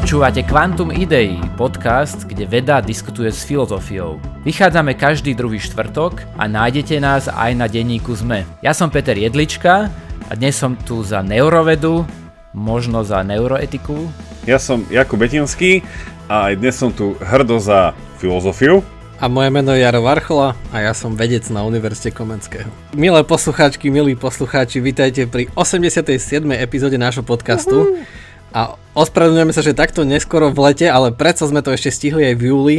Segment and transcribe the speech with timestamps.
[0.00, 4.16] Počúvate Quantum Idei, podcast, kde veda diskutuje s filozofiou.
[4.48, 8.48] Vychádzame každý druhý štvrtok a nájdete nás aj na denníku ZME.
[8.64, 9.92] Ja som Peter Jedlička
[10.24, 12.08] a dnes som tu za neurovedu,
[12.56, 14.08] možno za neuroetiku.
[14.48, 15.84] Ja som Jakub Betinský
[16.32, 18.80] a aj dnes som tu hrdo za filozofiu.
[19.20, 22.72] A moje meno je Jaro Varchola a ja som vedec na Univerzite Komenského.
[22.96, 26.08] Milé poslucháčky, milí poslucháči, vítajte pri 87.
[26.56, 27.84] epizóde nášho podcastu.
[27.84, 28.19] Uh-huh.
[28.50, 32.34] A ospravedlňujeme sa, že takto neskoro v lete, ale predsa sme to ešte stihli aj
[32.34, 32.78] v júli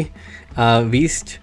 [0.56, 1.40] a výsť.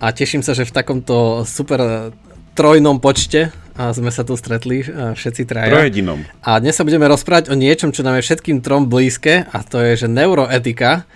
[0.00, 2.12] A teším sa, že v takomto super
[2.52, 5.72] trojnom počte a sme sa tu stretli všetci traja.
[5.72, 6.20] Trojedinom.
[6.44, 9.80] A dnes sa budeme rozprávať o niečom, čo nám je všetkým trom blízke a to
[9.80, 11.08] je, že neuroetika.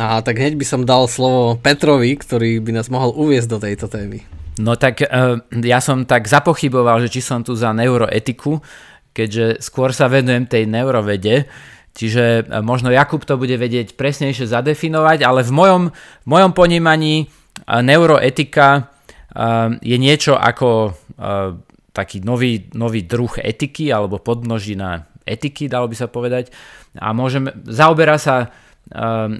[0.00, 3.92] A tak hneď by som dal slovo Petrovi, ktorý by nás mohol uviezť do tejto
[3.92, 4.24] témy.
[4.56, 8.60] No tak uh, ja som tak zapochyboval, že či som tu za neuroetiku,
[9.12, 11.44] keďže skôr sa venujem tej neurovede,
[11.92, 17.14] Čiže e, možno Jakub to bude vedieť presnejšie zadefinovať, ale v mojom, v mojom ponímaní
[17.22, 17.26] e,
[17.68, 18.82] neuroetika e,
[19.80, 20.96] je niečo ako
[21.92, 26.50] taký nový, nový druh etiky alebo podmnožina etiky, dalo by sa povedať.
[26.98, 28.50] A môžeme, zaoberá sa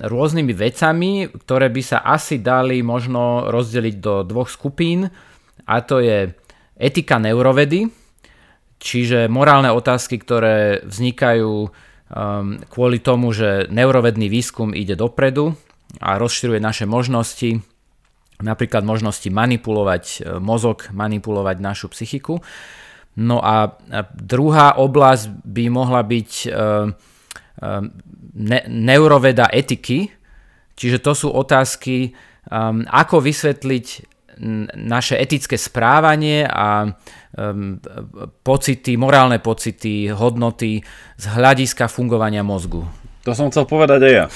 [0.07, 5.11] rôznymi vecami, ktoré by sa asi dali možno rozdeliť do dvoch skupín
[5.67, 6.31] a to je
[6.79, 7.91] etika neurovedy,
[8.79, 11.67] čiže morálne otázky, ktoré vznikajú
[12.69, 15.57] kvôli tomu, že neurovedný výskum ide dopredu
[16.01, 17.65] a rozširuje naše možnosti,
[18.45, 22.45] napríklad možnosti manipulovať e, mozog, manipulovať našu psychiku.
[23.13, 23.77] No a
[24.17, 26.89] druhá oblasť by mohla byť uh,
[28.33, 30.09] ne- neuroveda etiky,
[30.73, 32.17] čiže to sú otázky,
[32.49, 34.12] um, ako vysvetliť
[34.75, 36.99] naše etické správanie a
[38.43, 40.83] pocity, morálne pocity, hodnoty
[41.17, 42.85] z hľadiska fungovania mozgu.
[43.23, 44.27] To som chcel povedať aj ja.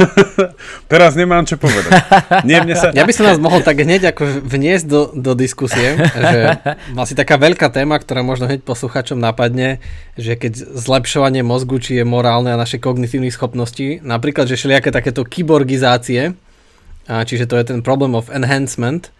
[0.92, 1.92] Teraz nemám čo povedať.
[2.48, 2.96] Nie, mne sa...
[2.96, 6.40] Ja by som nás mohol tak hneď ako vniesť do, do diskusie, že
[6.96, 9.84] asi taká veľká téma, ktorá možno hneď posluchačom napadne,
[10.16, 15.20] že keď zlepšovanie mozgu, či je morálne a naše kognitívne schopnosti, napríklad, že všelijaké takéto
[15.28, 16.40] kyborgizácie,
[17.06, 19.10] a čiže to je ten problem of enhancement,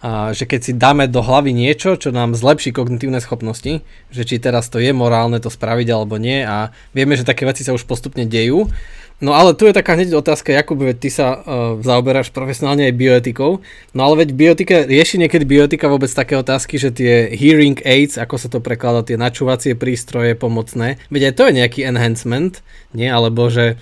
[0.00, 4.40] a že keď si dáme do hlavy niečo, čo nám zlepší kognitívne schopnosti, že či
[4.40, 7.84] teraz to je morálne to spraviť alebo nie a vieme, že také veci sa už
[7.84, 8.72] postupne dejú.
[9.20, 12.96] No ale tu je taká hneď otázka, Jakub, veď ty sa uh, zaoberáš profesionálne aj
[12.96, 13.60] bioetikou,
[13.92, 18.40] no ale veď biotika, rieši niekedy biotika vôbec také otázky, že tie hearing aids, ako
[18.40, 22.64] sa to prekladá, tie načúvacie prístroje pomocné, veď aj to je nejaký enhancement,
[22.96, 23.12] nie?
[23.12, 23.76] Alebo že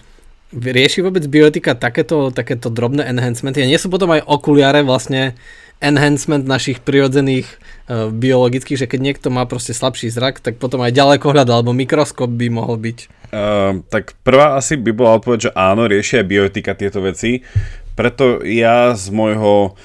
[0.48, 3.60] Rieši vôbec biotika takéto, takéto drobné enhancementy?
[3.60, 5.36] A nie sú potom aj okuliare vlastne
[5.78, 10.96] enhancement našich prirodzených uh, biologických, že keď niekto má proste slabší zrak, tak potom aj
[10.96, 12.98] ďalekohľad alebo mikroskop by mohol byť.
[13.28, 17.44] Uh, tak prvá asi by bola odpoveď, že áno, riešia biotika tieto veci.
[17.92, 19.76] Preto ja z môjho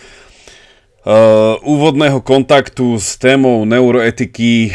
[1.03, 4.71] uh, úvodného kontaktu s témou neuroetiky,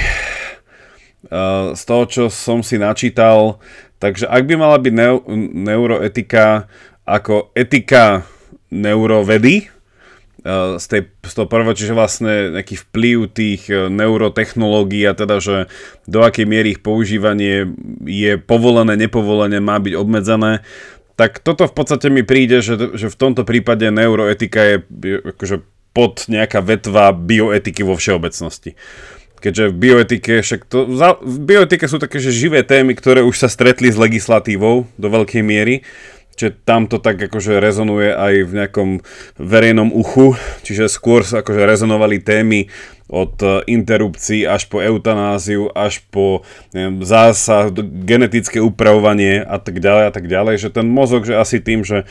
[1.33, 3.57] uh, z toho, čo som si načítal,
[3.99, 5.25] Takže ak by mala byť neu-
[5.67, 6.71] neuroetika
[7.03, 8.23] ako etika
[8.71, 15.19] neurovedy, eh, z, tej, z toho prvého, čiže vlastne nejaký vplyv tých eh, neurotechnológií a
[15.19, 15.57] teda, že
[16.07, 17.75] do akej miery ich používanie
[18.07, 20.63] je povolené, nepovolené, má byť obmedzené,
[21.19, 24.77] tak toto v podstate mi príde, že, že v tomto prípade neuroetika je,
[25.35, 28.79] akože pod nejaká vetva bioetiky vo všeobecnosti
[29.39, 30.87] keďže v bioetike, však to,
[31.23, 35.43] v bioetike sú také, že živé témy, ktoré už sa stretli s legislatívou do veľkej
[35.43, 35.87] miery,
[36.39, 38.89] čiže tam to tak akože rezonuje aj v nejakom
[39.43, 42.71] verejnom uchu, čiže skôr akože rezonovali témy
[43.09, 46.45] od e, interrupcií až po eutanáziu, až po
[46.77, 47.73] neviem, zásah,
[48.05, 52.05] genetické upravovanie a tak ďalej a tak ďalej, že ten mozog, že asi tým, že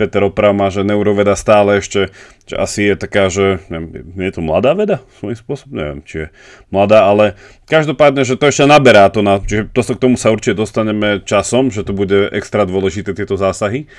[0.00, 2.08] Peter oprav že neuroveda stále ešte,
[2.48, 6.26] že asi je taká, že neviem, je to mladá veda svojím spôsobom, neviem, či je
[6.72, 7.36] mladá, ale
[7.68, 11.68] každopádne, že to ešte naberá to, na, že to, k tomu sa určite dostaneme časom,
[11.68, 13.92] že to bude extra dôležité tieto zásahy.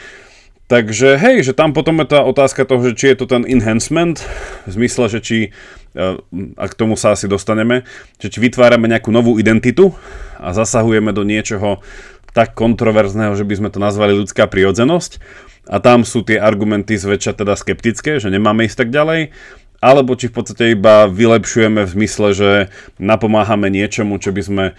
[0.72, 4.24] Takže hej, že tam potom je tá otázka toho, že či je to ten enhancement,
[4.64, 5.38] v zmysle, že či,
[5.94, 7.84] a k tomu sa asi dostaneme,
[8.22, 9.92] že či vytvárame nejakú novú identitu
[10.40, 11.84] a zasahujeme do niečoho
[12.32, 15.20] tak kontroverzného, že by sme to nazvali ľudská prirodzenosť,
[15.70, 19.30] a tam sú tie argumenty zväčša teda skeptické, že nemáme ísť tak ďalej,
[19.82, 22.50] alebo či v podstate iba vylepšujeme v zmysle, že
[23.02, 24.74] napomáhame niečomu, čo by sme e,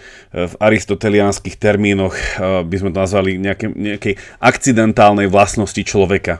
[0.47, 2.23] v aristoteliánskych termínoch e,
[2.63, 6.39] by sme to nazvali nejaké, nejakej akcidentálnej vlastnosti človeka.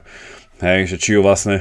[0.63, 1.59] Hej, že či ju vlastne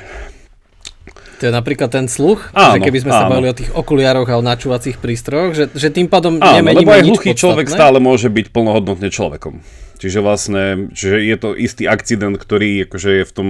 [1.43, 3.19] to je napríklad ten sluch, áno, že keby sme áno.
[3.19, 6.87] sa bavili o tých okuliároch a o načúvacích prístrojoch, že, že tým pádom áno, nemeníme
[6.87, 9.59] lebo aj hluchý človek stále môže byť plnohodnotne človekom.
[9.99, 13.49] Čiže vlastne, že je to istý akcident, ktorý akože je v tom,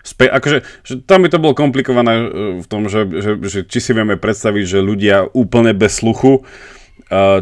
[0.00, 2.26] spe, akože, že tam by to bolo komplikované e,
[2.60, 6.44] v tom, že, že, že či si vieme predstaviť, že ľudia úplne bez sluchu,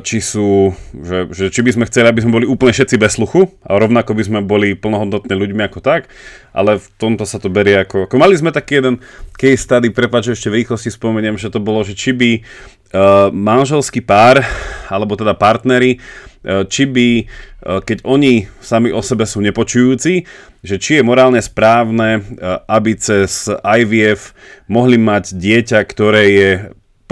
[0.02, 3.48] či sú, že, že či by sme chceli, aby sme boli úplne všetci bez sluchu
[3.64, 6.12] a rovnako by sme boli plnohodnotné ľuďmi ako tak,
[6.52, 9.00] ale v tomto sa to berie ako, ako mali sme taký jeden
[9.38, 12.42] case study, prepáč, ešte v rýchlosti spomeniem, že to bolo, že či by uh,
[13.32, 14.44] manželský pár,
[14.92, 16.02] alebo teda partnery,
[16.44, 20.26] uh, či by, uh, keď oni sami o sebe sú nepočujúci,
[20.60, 24.36] že či je morálne správne, uh, aby cez IVF
[24.68, 26.50] mohli mať dieťa, ktoré je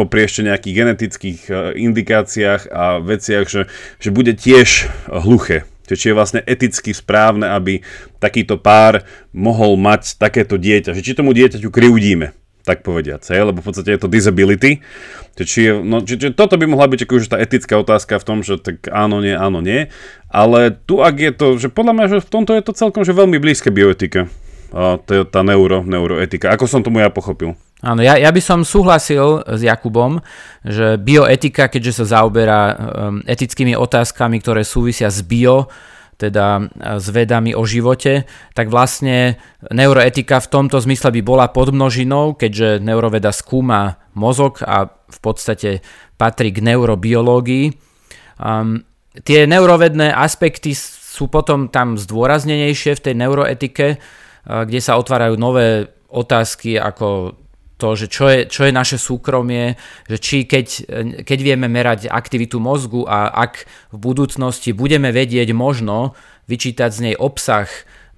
[0.01, 3.69] popri ešte nejakých genetických e, indikáciách a veciach, že,
[4.01, 5.69] že bude tiež hluché.
[5.85, 7.83] Čiže je vlastne eticky správne, aby
[8.23, 9.03] takýto pár
[9.35, 10.95] mohol mať takéto dieťa.
[10.95, 12.31] Že či tomu dieťaťu kriudíme,
[12.63, 14.79] tak povediať, lebo v podstate je to disability.
[15.35, 18.61] Či no, či, či, toto by mohla byť akože tá etická otázka v tom, že
[18.61, 19.91] tak áno, nie, áno, nie.
[20.31, 23.17] Ale tu ak je to, že podľa mňa, že v tomto je to celkom že
[23.17, 24.31] veľmi blízke bioetika.
[24.71, 27.59] A to je tá neuro, neuroetika, ako som tomu ja pochopil.
[27.81, 30.21] Áno, ja, ja by som súhlasil s Jakubom,
[30.61, 35.73] že bioetika, keďže sa zaoberá um, etickými otázkami, ktoré súvisia s bio,
[36.21, 39.41] teda s vedami o živote, tak vlastne
[39.73, 45.81] neuroetika v tomto zmysle by bola podmnožinou, keďže neuroveda skúma mozog a v podstate
[46.21, 47.73] patrí k neurobiológii.
[48.37, 48.85] Um,
[49.25, 53.87] tie neurovedné aspekty sú potom tam zdôraznenejšie v tej neuroetike,
[54.45, 57.37] kde sa otvárajú nové otázky ako
[57.81, 60.67] to, že čo je, čo je naše súkromie, že či keď,
[61.25, 66.13] keď vieme merať aktivitu mozgu a ak v budúcnosti budeme vedieť možno
[66.45, 67.67] vyčítať z nej obsah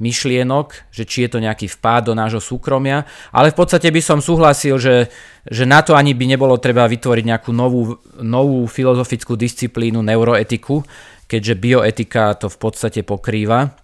[0.03, 4.19] myšlienok, že či je to nejaký vpád do nášho súkromia, ale v podstate by som
[4.19, 5.07] súhlasil, že,
[5.47, 10.83] že na to ani by nebolo treba vytvoriť nejakú novú, novú filozofickú disciplínu neuroetiku,
[11.31, 13.79] keďže bioetika to v podstate pokrýva.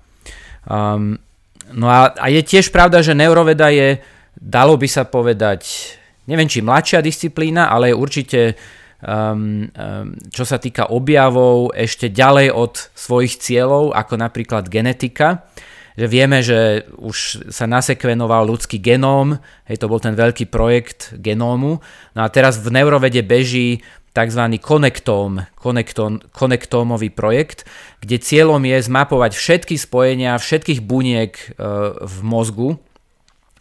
[0.66, 1.22] Um,
[1.70, 4.02] no a, a je tiež pravda, že neuroveda je
[4.38, 5.67] dalo by sa povedať,
[6.31, 8.55] neviem či mladšia disciplína, ale určite
[9.02, 15.46] um, um, čo sa týka objavov ešte ďalej od svojich cieľov, ako napríklad genetika.
[15.99, 19.35] Že vieme, že už sa nasekvenoval ľudský genóm,
[19.67, 21.82] hej, to bol ten veľký projekt genómu.
[22.14, 23.82] No a teraz v neurovede beží
[24.14, 24.43] tzv.
[24.62, 27.67] konektóm, konektom, konektómový projekt,
[27.99, 31.46] kde cieľom je zmapovať všetky spojenia všetkých buniek e,
[31.99, 32.79] v mozgu,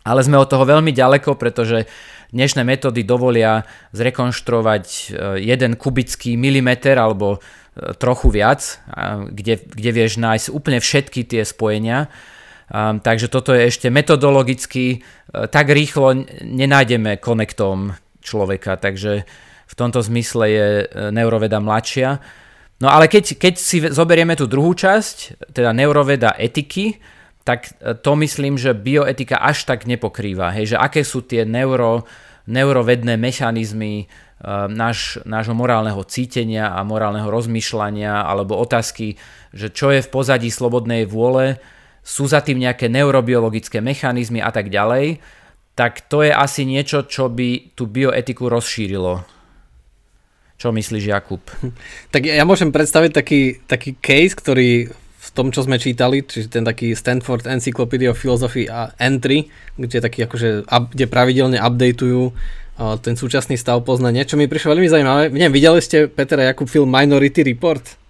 [0.07, 1.83] ale sme od toho veľmi ďaleko, pretože
[2.31, 5.01] dnešné metódy dovolia zrekonštruovať e,
[5.43, 7.39] jeden kubický milimeter alebo e,
[7.99, 8.79] trochu viac,
[9.31, 12.07] kde, kde vieš nájsť úplne všetky tie spojenia.
[12.67, 14.99] Um, takže toto je ešte metodologicky,
[15.31, 19.23] tak rýchlo nenájdeme konektom človeka, takže
[19.67, 20.67] v tomto zmysle je
[21.15, 22.19] neuroveda mladšia.
[22.77, 26.99] No ale keď, keď si zoberieme tú druhú časť, teda neuroveda etiky,
[27.47, 30.51] tak e, to myslím, že bioetika až tak nepokrýva.
[30.51, 32.03] Hej, že aké sú tie neuro,
[32.47, 39.19] neurovedné mechanizmy uh, náš, nášho morálneho cítenia a morálneho rozmýšľania alebo otázky,
[39.51, 41.59] že čo je v pozadí slobodnej vôle,
[42.07, 45.19] sú za tým nejaké neurobiologické mechanizmy a tak ďalej,
[45.75, 49.27] tak to je asi niečo, čo by tú bioetiku rozšírilo.
[50.57, 51.43] Čo myslíš, Jakub?
[52.15, 54.89] Tak ja môžem predstaviť taký, taký case, ktorý
[55.37, 59.45] tom, čo sme čítali, čiže ten taký Stanford Encyclopedia of Philosophy a Entry,
[59.77, 62.33] kde, taký akože, kde pravidelne updateujú
[63.05, 65.21] ten súčasný stav poznania, čo mi prišlo veľmi zaujímavé.
[65.29, 68.06] Neviem, videli ste, Peter a Jakub, film Minority Report?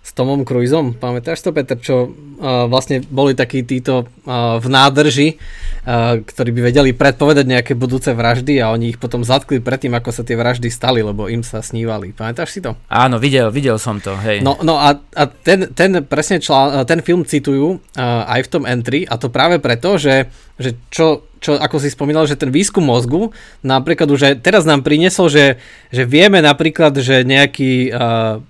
[0.00, 0.96] S Tomom Cruiseom.
[0.96, 6.60] Pamätáš to, Peter, čo uh, vlastne boli takí títo uh, v nádrži, uh, ktorí by
[6.72, 10.72] vedeli predpovedať nejaké budúce vraždy a oni ich potom zatkli predtým, ako sa tie vraždy
[10.72, 12.16] stali, lebo im sa snívali.
[12.16, 12.80] Pamätáš si to?
[12.88, 14.40] Áno, videl, videl som to, hej.
[14.40, 18.64] No, no a, a ten, ten presne člán, ten film citujú uh, aj v tom
[18.64, 22.82] entry a to práve preto, že, že čo, čo, ako si spomínal, že ten výskum
[22.88, 25.60] mozgu napríklad už teraz nám priniesol, že,
[25.92, 28.40] že vieme napríklad, že nejaký uh,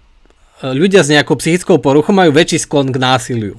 [0.62, 3.56] ľudia s nejakou psychickou poruchou majú väčší sklon k násiliu.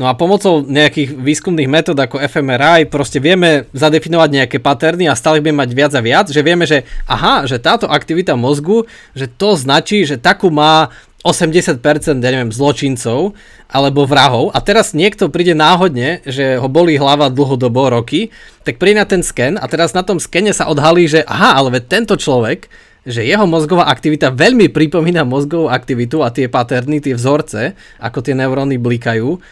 [0.00, 5.44] No a pomocou nejakých výskumných metód ako fMRI proste vieme zadefinovať nejaké paterny a stále
[5.44, 9.52] budeme mať viac a viac, že vieme, že aha, že táto aktivita mozgu, že to
[9.52, 10.88] značí, že takú má
[11.22, 11.78] 80%
[12.18, 13.36] ja neviem, zločincov
[13.68, 18.98] alebo vrahov a teraz niekto príde náhodne, že ho bolí hlava dlhodobo roky, tak príde
[18.98, 22.66] na ten sken a teraz na tom skene sa odhalí, že aha, ale tento človek
[23.02, 28.34] že jeho mozgová aktivita veľmi pripomína mozgovú aktivitu a tie paterny, tie vzorce, ako tie
[28.38, 29.42] neuróny blikajú,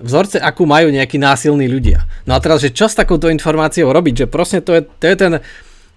[0.00, 2.06] vzorce, akú majú nejakí násilní ľudia.
[2.24, 5.16] No a teraz, že čo s takouto informáciou robiť, že proste to je, to je
[5.18, 5.32] ten,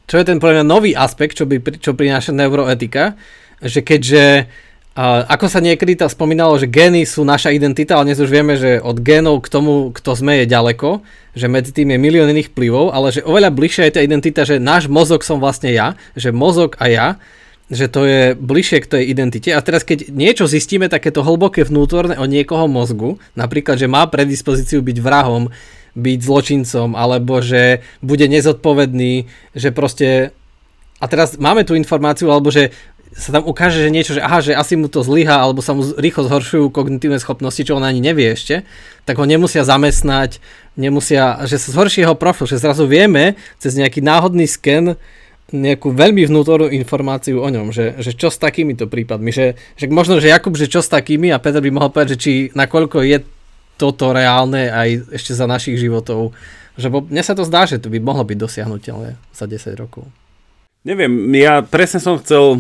[0.10, 3.16] čo je ten pre mňa nový aspekt, čo, by, čo prináša neuroetika,
[3.64, 4.52] že keďže
[4.94, 8.54] A ako sa niekedy to spomínalo, že gény sú naša identita, ale dnes už vieme,
[8.54, 11.02] že od génov k tomu, kto sme, je ďaleko,
[11.34, 14.62] že medzi tým je milión iných vplyvov, ale že oveľa bližšia je tá identita, že
[14.62, 17.08] náš mozog som vlastne ja, že mozog a ja,
[17.74, 19.50] že to je bližšie k tej identite.
[19.50, 24.86] A teraz keď niečo zistíme, takéto hlboké vnútorné o niekoho mozgu, napríklad, že má predispozíciu
[24.86, 25.50] byť vrahom,
[25.98, 29.26] byť zločincom, alebo že bude nezodpovedný,
[29.58, 30.38] že proste...
[31.02, 32.72] A teraz máme tú informáciu, alebo že
[33.14, 35.86] sa tam ukáže, že niečo, že aha, že asi mu to zlyha, alebo sa mu
[35.86, 38.66] rýchlo zhoršujú kognitívne schopnosti, čo on ani nevie ešte,
[39.06, 40.42] tak ho nemusia zamestnať,
[40.76, 44.98] nemusia, že sa zhorší jeho profil, že zrazu vieme cez nejaký náhodný sken
[45.54, 50.18] nejakú veľmi vnútornú informáciu o ňom, že, že čo s takýmito prípadmi, že, že možno,
[50.18, 53.22] že Jakub, že čo s takými a Peter by mohol povedať, že či nakoľko je
[53.78, 56.34] toto reálne aj ešte za našich životov,
[56.74, 60.10] že bo, mne sa to zdá, že to by mohlo byť dosiahnutelné za 10 rokov.
[60.84, 62.60] Neviem, ja presne som chcel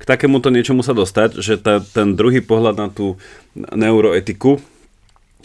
[0.00, 3.20] k takémuto niečomu sa dostať, že tá, ten druhý pohľad na tú
[3.54, 4.56] neuroetiku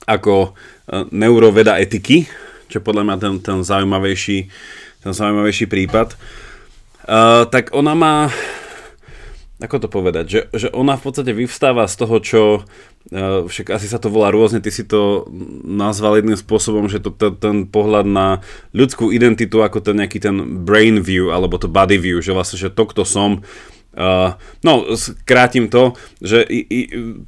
[0.07, 0.49] ako e,
[1.11, 2.23] neuroveda etiky,
[2.71, 4.37] čo podľa mňa ten, ten, zaujímavejší,
[5.03, 8.15] ten zaujímavejší prípad, uh, tak ona má
[9.55, 13.87] ako to povedať, že, že ona v podstate vyvstáva z toho, čo uh, však asi
[13.87, 15.23] sa to volá rôzne, ty si to
[15.63, 18.43] nazval jedným spôsobom, že to, to, ten pohľad na
[18.75, 22.73] ľudskú identitu ako ten nejaký ten brain view alebo to body view, že vlastne, že
[22.73, 23.47] to, kto som,
[23.95, 26.79] Uh, no, skrátim to, že i, i,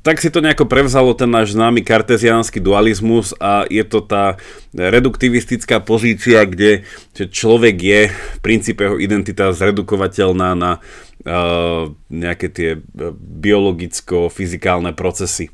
[0.03, 4.35] tak si to nejako prevzalo ten náš známy karteziánsky dualizmus a je to tá
[4.75, 6.83] reduktivistická pozícia, kde
[7.15, 10.83] človek je v princípe jeho identita zredukovateľná na
[11.23, 12.69] uh, nejaké tie
[13.15, 15.47] biologicko-fyzikálne procesy.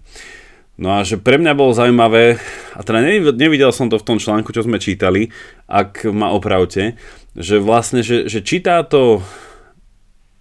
[0.82, 2.42] No a že pre mňa bolo zaujímavé,
[2.74, 3.06] a teda
[3.38, 5.30] nevidel som to v tom článku, čo sme čítali,
[5.70, 6.98] ak ma opravte,
[7.38, 9.22] že vlastne, že, že čítá to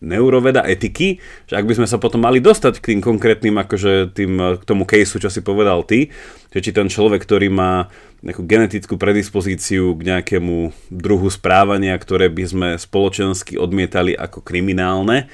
[0.03, 4.59] neuroveda etiky, že ak by sme sa potom mali dostať k tým konkrétnym, akože tým,
[4.59, 6.11] k tomu caseu, čo si povedal ty,
[6.51, 7.87] že či ten človek, ktorý má
[8.27, 15.31] nejakú genetickú predispozíciu k nejakému druhu správania, ktoré by sme spoločensky odmietali ako kriminálne,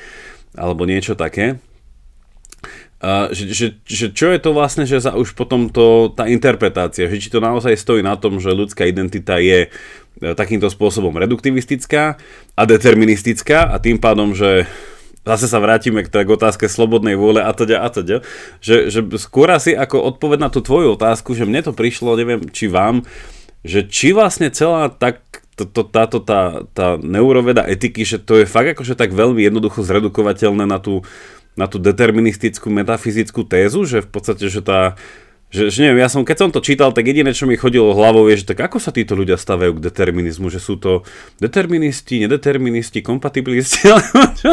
[0.52, 1.60] alebo niečo také,
[2.98, 7.06] a že, že, že čo je to vlastne, že za už potom to, tá interpretácia,
[7.06, 9.70] že či to naozaj stojí na tom, že ľudská identita je
[10.18, 12.18] takýmto spôsobom reduktivistická
[12.58, 14.66] a deterministická a tým pádom, že
[15.22, 18.25] zase sa vrátime k, k otázke slobodnej vôle a teda a teda,
[18.58, 22.48] že, že skôr asi ako odpoveď na tú tvoju otázku, že mne to prišlo, neviem
[22.48, 23.04] či vám,
[23.62, 25.20] že či vlastne celá tak
[25.58, 29.82] to, to, táto tá, tá neuroveda etiky, že to je fakt akože tak veľmi jednoducho
[29.82, 31.02] zredukovateľné na tú,
[31.58, 34.94] na tú deterministickú metafyzickú tézu, že v podstate, že tá,
[35.49, 38.28] že, že neviem, ja som, keď som to čítal, tak jediné, čo mi chodilo hlavou
[38.28, 41.09] je, že tak ako sa títo ľudia stavajú k determinizmu, že sú to
[41.40, 43.88] deterministi, nedeterministi, kompatibilisti,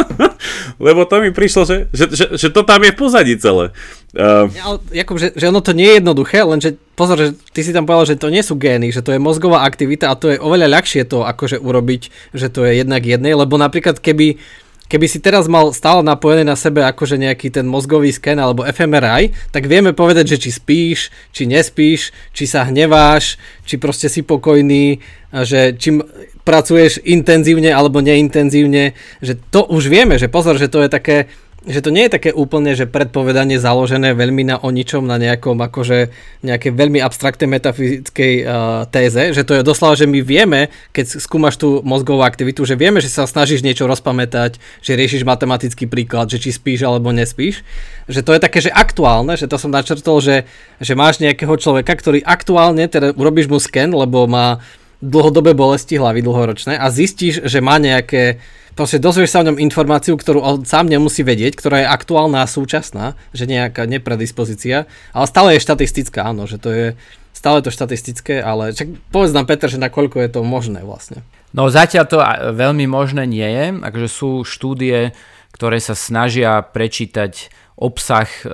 [0.86, 3.76] lebo to mi prišlo, že, že, že, že to tam je v pozadí celé.
[4.16, 7.76] Uh, ja, Jakub, že, že ono to nie je jednoduché, lenže pozor, že ty si
[7.76, 10.40] tam povedal, že to nie sú gény, že to je mozgová aktivita a to je
[10.40, 14.40] oveľa ľahšie to akože urobiť, že to je jednak jednej, lebo napríklad keby
[14.86, 19.34] keby si teraz mal stále napojené na sebe akože nejaký ten mozgový sken alebo fMRI,
[19.50, 25.02] tak vieme povedať, že či spíš, či nespíš, či sa hneváš, či proste si pokojný,
[25.44, 26.00] že či
[26.46, 31.18] pracuješ intenzívne alebo neintenzívne, že to už vieme, že pozor, že to je také
[31.66, 35.58] že to nie je také úplne, že predpovedanie založené veľmi na o ničom, na nejakom
[35.58, 36.14] akože
[36.46, 41.58] nejakej veľmi abstraktnej metafyzickej uh, téze, že to je doslova, že my vieme, keď skúmaš
[41.58, 46.38] tú mozgovú aktivitu, že vieme, že sa snažíš niečo rozpamätať, že riešiš matematický príklad, že
[46.38, 47.66] či spíš alebo nespíš,
[48.06, 50.46] že to je také, že aktuálne, že to som načrtol, že,
[50.78, 54.62] že máš nejakého človeka, ktorý aktuálne, teda urobíš mu sken, lebo má
[55.02, 58.40] dlhodobé bolesti hlavy dlhoročné a zistíš, že má nejaké
[58.76, 62.52] proste dozvieš sa o ňom informáciu, ktorú on sám nemusí vedieť, ktorá je aktuálna a
[62.52, 66.88] súčasná, že nejaká nepredispozícia, ale stále je štatistická, áno, že to je
[67.36, 71.22] stále to štatistické, ale čak povedz nám Peter, že nakoľko je to možné vlastne.
[71.56, 72.18] No zatiaľ to
[72.52, 75.16] veľmi možné nie je, takže sú štúdie,
[75.56, 78.48] ktoré sa snažia prečítať obsah e,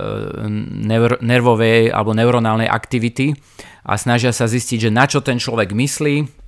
[1.21, 3.37] nervovej alebo neuronálnej aktivity
[3.85, 6.40] a snažia sa zistiť, že na čo ten človek myslí,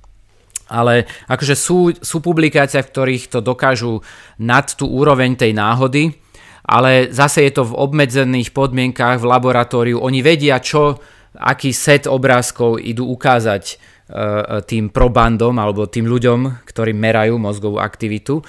[0.68, 4.00] ale akože sú, sú publikácie, v ktorých to dokážu
[4.40, 6.16] nad tú úroveň tej náhody,
[6.64, 10.00] ale zase je to v obmedzených podmienkách v laboratóriu.
[10.00, 10.96] Oni vedia, čo,
[11.36, 13.74] aký set obrázkov idú ukázať e,
[14.64, 18.40] tým probandom alebo tým ľuďom, ktorí merajú mozgovú aktivitu.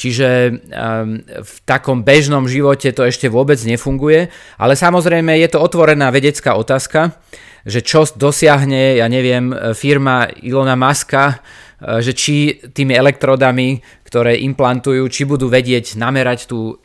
[0.00, 6.08] Čiže um, v takom bežnom živote to ešte vôbec nefunguje, ale samozrejme je to otvorená
[6.08, 7.20] vedecká otázka
[7.60, 15.04] že čo dosiahne, ja neviem, firma Ilona Maska, e, že či tými elektrodami, ktoré implantujú,
[15.12, 16.80] či budú vedieť namerať tú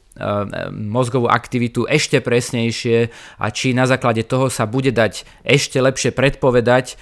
[0.72, 6.96] mozgovú aktivitu ešte presnejšie a či na základe toho sa bude dať ešte lepšie predpovedať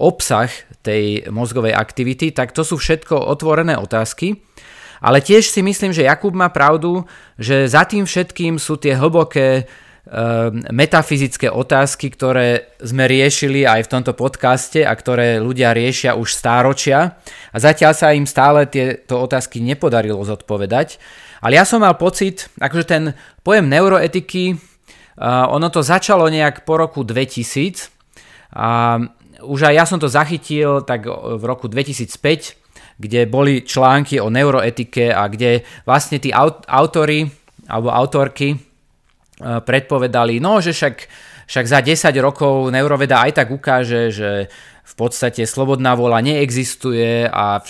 [0.00, 0.48] obsah
[0.80, 4.40] tej mozgovej aktivity, tak to sú všetko otvorené otázky.
[5.04, 7.04] Ale tiež si myslím, že Jakub má pravdu,
[7.36, 9.68] že za tým všetkým sú tie hlboké
[10.04, 16.28] Ehm, metafyzické otázky, ktoré sme riešili aj v tomto podcaste a ktoré ľudia riešia už
[16.28, 17.16] stáročia
[17.48, 21.00] a zatiaľ sa im stále tieto otázky nepodarilo zodpovedať.
[21.40, 24.60] Ale ja som mal pocit, akože ten pojem neuroetiky,
[25.24, 27.88] ono to začalo nejak po roku 2000
[28.52, 29.00] a
[29.40, 32.60] už aj ja som to zachytil tak v roku 2005,
[32.98, 37.26] kde boli články o neuroetike a kde vlastne tí autory
[37.66, 38.54] alebo autorky
[39.40, 40.96] predpovedali, no že však,
[41.50, 44.30] však za 10 rokov neuroveda aj tak ukáže, že
[44.84, 47.62] v podstate slobodná vola neexistuje a e,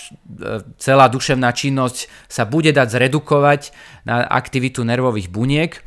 [0.75, 3.71] celá duševná činnosť sa bude dať zredukovať
[4.03, 5.79] na aktivitu nervových buniek.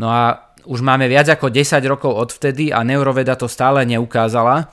[0.00, 4.72] No a už máme viac ako 10 rokov odvtedy a neuroveda to stále neukázala.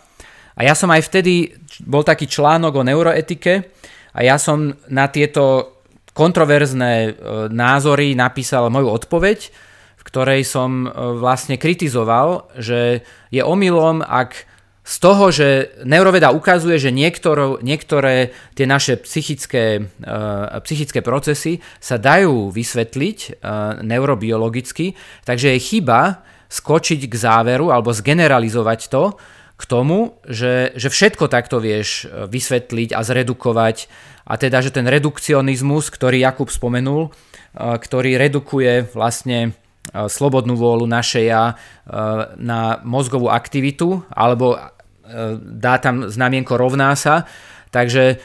[0.58, 3.77] A ja som aj vtedy, bol taký článok o neuroetike
[4.18, 5.78] a ja som na tieto
[6.18, 7.10] kontroverzné e,
[7.54, 9.54] názory napísal moju odpoveď,
[10.02, 10.90] ktorej som e,
[11.22, 14.50] vlastne kritizoval, že je omylom, ak
[14.88, 22.00] z toho, že neuroveda ukazuje, že niektoré, niektoré tie naše psychické, uh, psychické procesy sa
[22.00, 24.96] dajú vysvetliť uh, neurobiologicky,
[25.28, 29.20] takže je chyba skočiť k záveru alebo zgeneralizovať to
[29.58, 33.90] k tomu, že, že všetko takto vieš vysvetliť a zredukovať
[34.30, 40.86] a teda, že ten redukcionizmus, ktorý Jakub spomenul, uh, ktorý redukuje vlastne E, slobodnú vôľu
[40.88, 41.56] naše ja e,
[42.40, 44.60] na mozgovú aktivitu, alebo e,
[45.40, 47.24] dá tam znamienko rovná sa.
[47.72, 48.20] Takže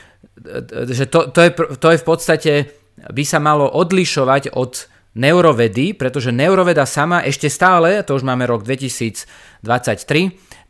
[0.91, 2.53] že to, to, je, to je v podstate,
[2.99, 8.67] by sa malo odlišovať od neurovedy, pretože neuroveda sama ešte stále, to už máme rok
[8.67, 9.23] 2023,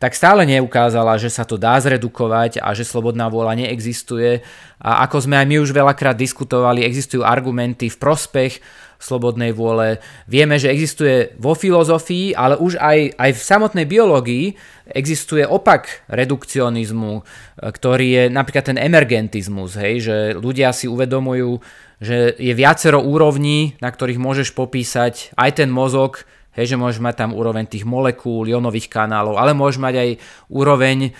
[0.03, 4.43] tak stále neukázala, že sa to dá zredukovať a že slobodná vôľa neexistuje.
[4.83, 8.59] A ako sme aj my už veľakrát diskutovali, existujú argumenty v prospech
[8.99, 10.03] slobodnej vôle.
[10.27, 14.59] Vieme, že existuje vo filozofii, ale už aj, aj v samotnej biológii
[14.91, 17.21] existuje opak redukcionizmu, e,
[17.63, 21.63] ktorý je napríklad ten emergentizmus, hej, že ľudia si uvedomujú,
[22.03, 27.15] že je viacero úrovní, na ktorých môžeš popísať aj ten mozog, Hej, že môžeš mať
[27.17, 30.09] tam úroveň tých molekúl, ionových kanálov, ale môžeš mať aj
[30.53, 31.11] úroveň e,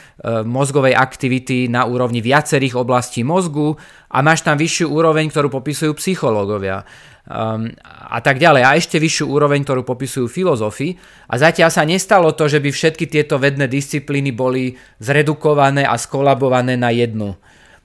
[0.46, 3.74] mozgovej aktivity na úrovni viacerých oblastí mozgu
[4.14, 6.86] a máš tam vyššiu úroveň, ktorú popisujú psychológovia
[7.26, 8.62] um, a tak ďalej.
[8.62, 10.94] A ešte vyššiu úroveň, ktorú popisujú filozofi.
[11.26, 16.78] A zatiaľ sa nestalo to, že by všetky tieto vedné disciplíny boli zredukované a skolabované
[16.78, 17.34] na jednu.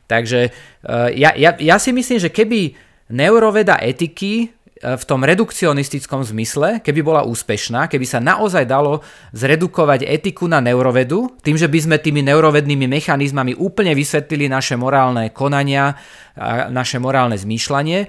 [0.04, 0.52] Takže
[0.84, 2.76] uh, ja, ja, ja si myslím, že keby
[3.08, 9.02] neuroveda etiky v tom redukcionistickom zmysle, keby bola úspešná, keby sa naozaj dalo
[9.34, 15.34] zredukovať etiku na neurovedu, tým, že by sme tými neurovednými mechanizmami úplne vysvetlili naše morálne
[15.34, 15.98] konania,
[16.38, 18.06] a naše morálne zmýšľanie,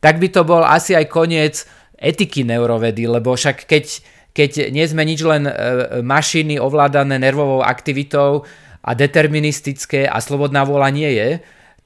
[0.00, 1.68] tak by to bol asi aj koniec
[2.00, 3.84] etiky neurovedy, lebo však keď,
[4.32, 5.52] keď nie sme nič len e,
[6.00, 8.48] mašiny ovládané nervovou aktivitou
[8.80, 11.28] a deterministické a slobodná vôľa nie je,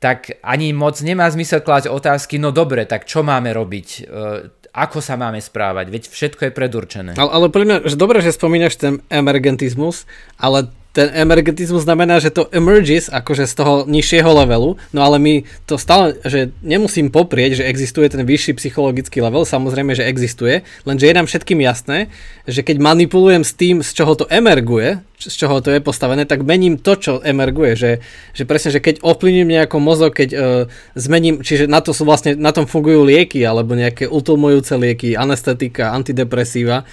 [0.00, 3.88] tak ani moc nemá zmysel klásť otázky, no dobre, tak čo máme robiť?
[3.88, 4.02] E,
[4.72, 5.86] ako sa máme správať?
[5.92, 7.10] Veď všetko je predurčené.
[7.20, 10.08] Ale, ale pre mňa, že dobre, že spomínaš ten emergentizmus,
[10.40, 15.34] ale ten emergentizmus znamená, že to emerges akože z toho nižšieho levelu, no ale my
[15.62, 21.06] to stále, že nemusím poprieť, že existuje ten vyšší psychologický level, samozrejme, že existuje, lenže
[21.06, 22.10] je nám všetkým jasné,
[22.50, 26.42] že keď manipulujem s tým, z čoho to emerguje, z čoho to je postavené, tak
[26.42, 27.92] mením to, čo emerguje, že,
[28.34, 30.40] že presne, že keď ovplyvním nejako mozog, keď uh,
[30.96, 35.92] zmením, čiže na to sú vlastne, na tom fungujú lieky, alebo nejaké utlmujúce lieky, anestetika,
[35.92, 36.88] antidepresíva,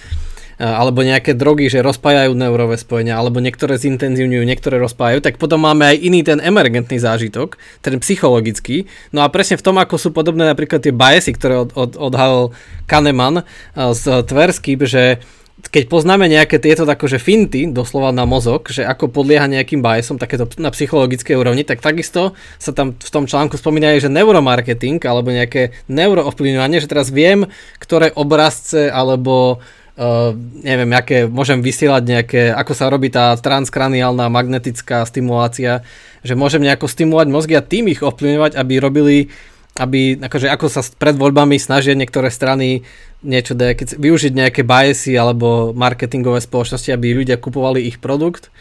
[0.58, 5.94] alebo nejaké drogy, že rozpájajú neurové spojenia, alebo niektoré zintenzívňujú, niektoré rozpájajú, tak potom máme
[5.94, 8.90] aj iný ten emergentný zážitok, ten psychologický.
[9.14, 12.50] No a presne v tom, ako sú podobné napríklad tie biasy, ktoré od, od, odhalil
[12.90, 15.22] Kahneman z Tversky, že
[15.58, 20.46] keď poznáme nejaké tieto akože finty, doslova na mozog, že ako podlieha nejakým biasom, takéto
[20.62, 25.74] na psychologickej úrovni, tak takisto sa tam v tom článku spomína že neuromarketing alebo nejaké
[25.90, 27.50] neuroovplyvňovanie, že teraz viem,
[27.82, 29.58] ktoré obrazce alebo
[29.98, 30.30] Uh,
[30.62, 35.82] neviem, aké, môžem vysielať nejaké, ako sa robí tá transkraniálna magnetická stimulácia,
[36.22, 39.26] že môžem nejako stimulovať mozgy a tým ich ovplyvňovať, aby robili,
[39.74, 42.86] aby, akože ako sa pred voľbami snažia niektoré strany
[43.26, 48.54] niečo nejaké, využiť nejaké biasy alebo marketingové spoločnosti, aby ľudia kupovali ich produkt,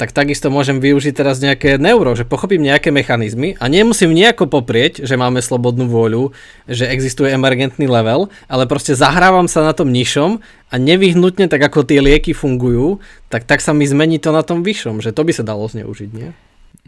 [0.00, 5.04] tak takisto môžem využiť teraz nejaké neuro, že pochopím nejaké mechanizmy a nemusím nejako poprieť,
[5.06, 6.34] že máme slobodnú vôľu,
[6.66, 11.86] že existuje emergentný level, ale proste zahrávam sa na tom nižšom a nevyhnutne tak ako
[11.86, 12.98] tie lieky fungujú,
[13.30, 16.10] tak, tak sa mi zmení to na tom vyššom, že to by sa dalo zneužiť,
[16.10, 16.34] nie?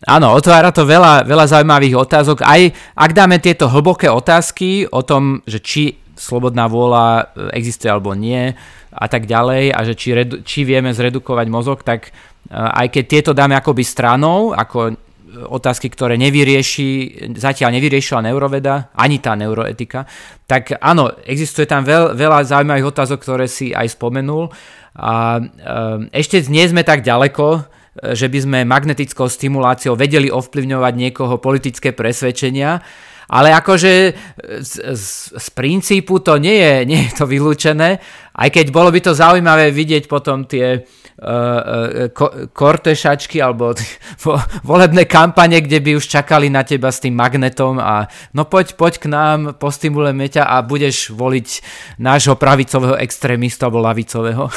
[0.04, 2.42] Áno, otvára to veľa, veľa zaujímavých otázok.
[2.42, 2.60] Aj
[2.98, 5.82] ak dáme tieto hlboké otázky o tom, že či
[6.18, 8.54] slobodná vôľa existuje alebo nie
[8.94, 12.14] a tak ďalej a že či, redu, či vieme zredukovať mozog, tak
[12.54, 14.94] aj keď tieto dáme akoby stranou, ako
[15.34, 20.06] otázky, ktoré nevyrieši, zatiaľ nevyriešila neuroveda, ani tá neuroetika,
[20.46, 24.46] tak áno, existuje tam veľ, veľa zaujímavých otázok, ktoré si aj spomenul.
[24.94, 25.42] A
[26.14, 27.66] ešte nie sme tak ďaleko,
[28.14, 32.78] že by sme magnetickou stimuláciou vedeli ovplyvňovať niekoho politické presvedčenia,
[33.26, 33.92] ale akože
[34.60, 37.98] z, z, z princípu to nie je, nie je to vylúčené,
[38.38, 41.03] aj keď bolo by to zaujímavé vidieť potom tie, uh,
[42.10, 43.72] ko- kortešačky alebo
[44.24, 48.74] vo- volebné kampane, kde by už čakali na teba s tým magnetom a no poď,
[48.74, 51.48] poď k nám, postimulujeme ťa a budeš voliť
[52.02, 54.44] nášho pravicového extrémistu alebo lavicového.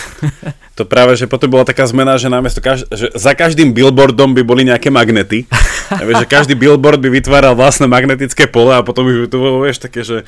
[0.77, 4.45] To práve, že potom bola taká zmena, že, namiesto kaž- že za každým billboardom by
[4.45, 5.49] boli nejaké magnety.
[5.89, 9.65] A vieš, že každý billboard by vytváral vlastné magnetické pole a potom by to bolo,
[9.65, 10.21] vieš, také, že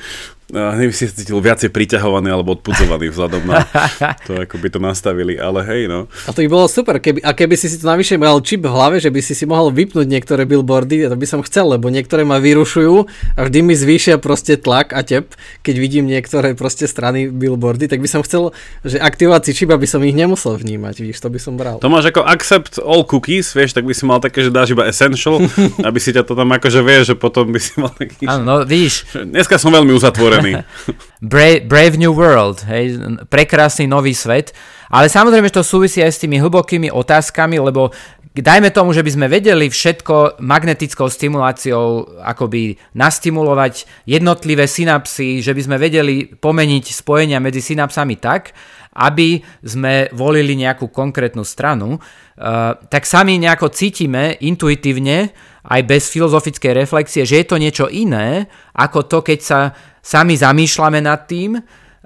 [0.52, 3.64] uh, neviem, si cítil viacej priťahovaný alebo odpudzovaný vzhľadom na
[4.26, 6.10] to, ako by to nastavili, ale hej, no.
[6.26, 8.70] A to by bolo super, keby, a keby si si to navyše mal čip v
[8.70, 12.26] hlave, že by si si mohol vypnúť niektoré billboardy, to by som chcel, lebo niektoré
[12.26, 12.94] ma vyrušujú
[13.36, 15.32] a vždy mi zvýšia proste tlak a tep,
[15.62, 18.50] keď vidím niektoré proste strany billboardy, tak by som chcel,
[18.82, 21.78] že aktivovať si čip, aby som ich nemusel vnímať, víš, to by som bral.
[21.80, 24.88] To máš ako accept all cookies, vieš, tak by si mal také, že dáš iba
[24.88, 25.38] essential,
[25.88, 28.24] aby si ťa to tam akože vieš, že potom by si mal taký...
[28.26, 29.12] Áno, no vidíš.
[29.14, 30.39] Dneska som veľmi uzatvorený.
[31.32, 32.96] Brave, Brave New World, hej,
[33.28, 34.56] prekrásny nový svet.
[34.90, 37.94] Ale samozrejme, že to súvisí aj s tými hlbokými otázkami, lebo
[38.34, 45.62] dajme tomu, že by sme vedeli všetko magnetickou stimuláciou akoby nastimulovať jednotlivé synapsy, že by
[45.62, 48.50] sme vedeli pomeniť spojenia medzi synapsami tak,
[48.98, 56.72] aby sme volili nejakú konkrétnu stranu, uh, tak sami nejako cítime intuitívne, aj bez filozofickej
[56.72, 59.60] reflexie, že je to niečo iné, ako to, keď sa
[60.00, 61.60] sami zamýšľame nad tým,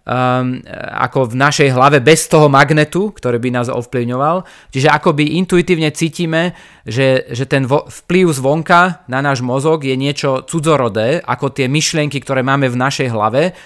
[0.04, 0.60] um,
[1.00, 4.44] ako v našej hlave bez toho magnetu, ktorý by nás ovplyvňoval.
[4.70, 6.52] Čiže akoby intuitívne cítime,
[6.84, 12.20] že, že ten vo, vplyv zvonka na náš mozog je niečo cudzorodé, ako tie myšlienky,
[12.20, 13.56] ktoré máme v našej hlave.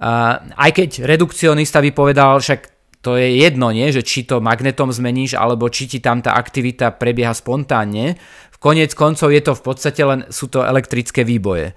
[0.00, 3.90] Uh, aj keď redukcionista by povedal, však to je jedno, nie?
[3.90, 8.14] že či to magnetom zmeníš, alebo či ti tam tá aktivita prebieha spontánne.
[8.54, 11.74] V konec koncov je to v podstate len, sú to elektrické výboje.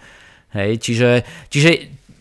[0.56, 1.10] Hej, čiže,
[1.52, 1.70] čiže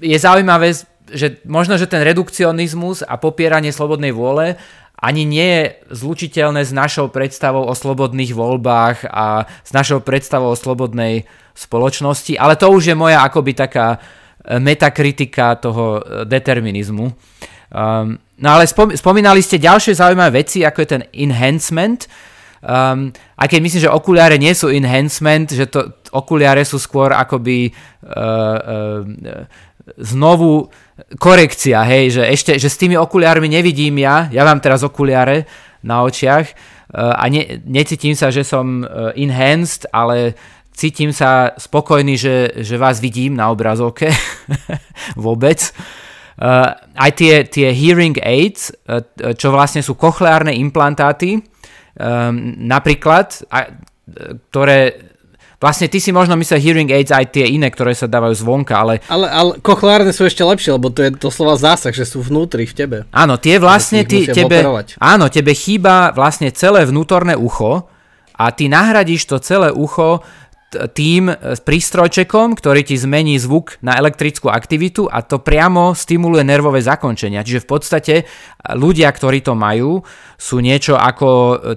[0.02, 4.56] je zaujímavé že možno, že ten redukcionizmus a popieranie slobodnej vôle
[4.98, 10.58] ani nie je zlučiteľné s našou predstavou o slobodných voľbách a s našou predstavou o
[10.58, 17.06] slobodnej spoločnosti, ale to už je moja akoby taká e, metakritika toho e, determinizmu.
[17.74, 22.06] Um, no ale spomínali ste ďalšie zaujímavé veci, ako je ten enhancement,
[22.64, 27.68] Um, aj keď myslím, že okuliare nie sú enhancement, že to okuliare sú skôr akoby
[27.68, 27.76] uh,
[28.08, 29.44] uh,
[30.00, 30.72] znovu
[31.20, 35.44] korekcia, hej, že ešte, že s tými okuliármi nevidím ja, ja mám teraz okuliare
[35.84, 36.46] na očiach
[36.96, 40.32] uh, a ne, necítim sa, že som uh, enhanced, ale
[40.72, 44.08] cítim sa spokojný, že, že vás vidím na obrazovke
[45.20, 45.68] vôbec.
[46.40, 49.04] Uh, aj tie, tie hearing aids, uh,
[49.36, 51.44] čo vlastne sú kochleárne implantáty,
[51.98, 53.72] um, napríklad, a,
[54.50, 55.10] ktoré
[55.64, 59.00] Vlastne ty si možno myslel hearing aids aj tie iné, ktoré sa dávajú zvonka, ale...
[59.08, 62.74] Ale, ale kochleárne sú ešte lepšie, lebo to je doslova zásah, že sú vnútri v
[62.76, 62.96] tebe.
[63.08, 64.60] Áno, tie vlastne ty, tebe,
[65.00, 67.88] áno, tebe chýba vlastne celé vnútorné ucho
[68.36, 70.20] a ty nahradíš to celé ucho
[70.92, 77.46] tým prístrojčekom, ktorý ti zmení zvuk na elektrickú aktivitu a to priamo stimuluje nervové zakončenia.
[77.46, 78.14] Čiže v podstate
[78.74, 80.02] ľudia, ktorí to majú,
[80.34, 81.28] sú niečo ako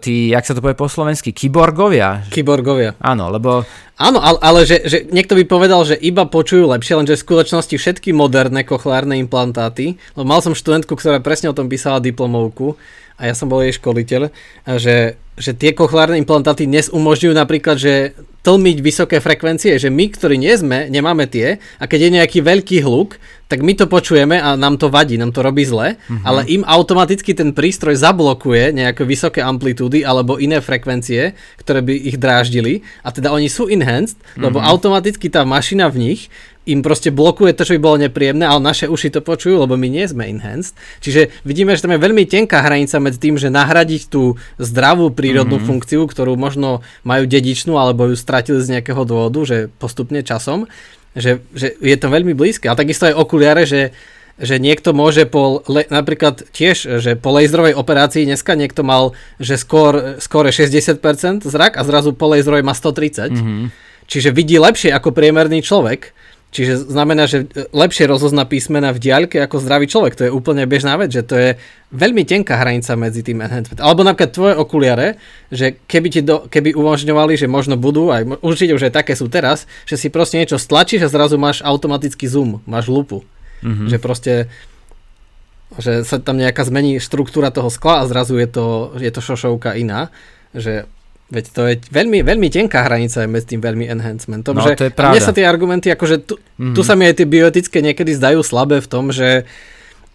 [0.02, 2.26] tí, jak sa to povie po slovensky, kyborgovia.
[2.34, 2.98] Kyborgovia.
[3.00, 3.64] Áno, lebo...
[3.98, 7.74] Áno, ale, ale že, že niekto by povedal, že iba počujú lepšie, lenže v skutočnosti
[7.74, 12.78] všetky moderné kochlárne implantáty, lebo mal som študentku, ktorá presne o tom písala diplomovku,
[13.18, 14.30] a ja som bol jej školiteľ,
[14.78, 20.40] že, že tie kochlárne implantáty dnes umožňujú napríklad, že tlmiť vysoké frekvencie, že my, ktorí
[20.40, 23.20] nie sme, nemáme tie a keď je nejaký veľký hluk,
[23.52, 26.24] tak my to počujeme a nám to vadí, nám to robí zle, mm-hmm.
[26.24, 32.16] ale im automaticky ten prístroj zablokuje nejaké vysoké amplitúdy alebo iné frekvencie, ktoré by ich
[32.16, 34.72] dráždili a teda oni sú enhanced, lebo mm-hmm.
[34.72, 36.22] automaticky tá mašina v nich
[36.68, 39.88] im proste blokuje to, čo by bolo nepríjemné, ale naše uši to počujú, lebo my
[39.88, 40.76] nie sme enhanced.
[41.00, 45.58] Čiže vidíme, že tam je veľmi tenká hranica medzi tým, že nahradiť tú zdravú prírodnú
[45.58, 45.70] mm-hmm.
[45.72, 50.68] funkciu, ktorú možno majú dedičnú, alebo ju stratili z nejakého dôvodu, že postupne časom,
[51.16, 52.68] že, že je to veľmi blízke.
[52.68, 53.96] A takisto aj okuliare, že
[54.38, 59.58] že niekto môže po, le, napríklad tiež, že po laserovej operácii dneska niekto mal, že
[59.58, 63.34] skôr, skôr je 60% zrak a zrazu po laserovej má 130.
[63.34, 63.66] Mm-hmm.
[64.08, 66.16] Čiže vidí lepšie ako priemerný človek.
[66.48, 67.44] Čiže znamená, že
[67.76, 70.16] lepšie rozozná písmena v diaľke ako zdravý človek.
[70.16, 71.50] To je úplne bežná vec, že to je
[71.92, 73.84] veľmi tenká hranica medzi tým enhancement.
[73.84, 75.20] Alebo napríklad tvoje okuliare,
[75.52, 79.28] že keby ti do, keby umožňovali, že možno budú, aj určite už aj také sú
[79.28, 83.28] teraz, že si proste niečo stlačíš a zrazu máš automatický zoom, máš lupu.
[83.60, 83.88] Mm-hmm.
[83.92, 84.34] Že proste
[85.76, 89.76] že sa tam nejaká zmení štruktúra toho skla a zrazu je to, je to šošovka
[89.76, 90.16] iná.
[90.56, 90.88] Že
[91.28, 94.56] Veď to je veľmi, veľmi tenká hranica medzi tým veľmi enhancementom.
[94.56, 95.20] No, že to je pravda.
[95.20, 96.72] Mne sa tie argumenty, akože tu, mm-hmm.
[96.72, 99.44] tu sa mi aj tie biotické niekedy zdajú slabé v tom, že,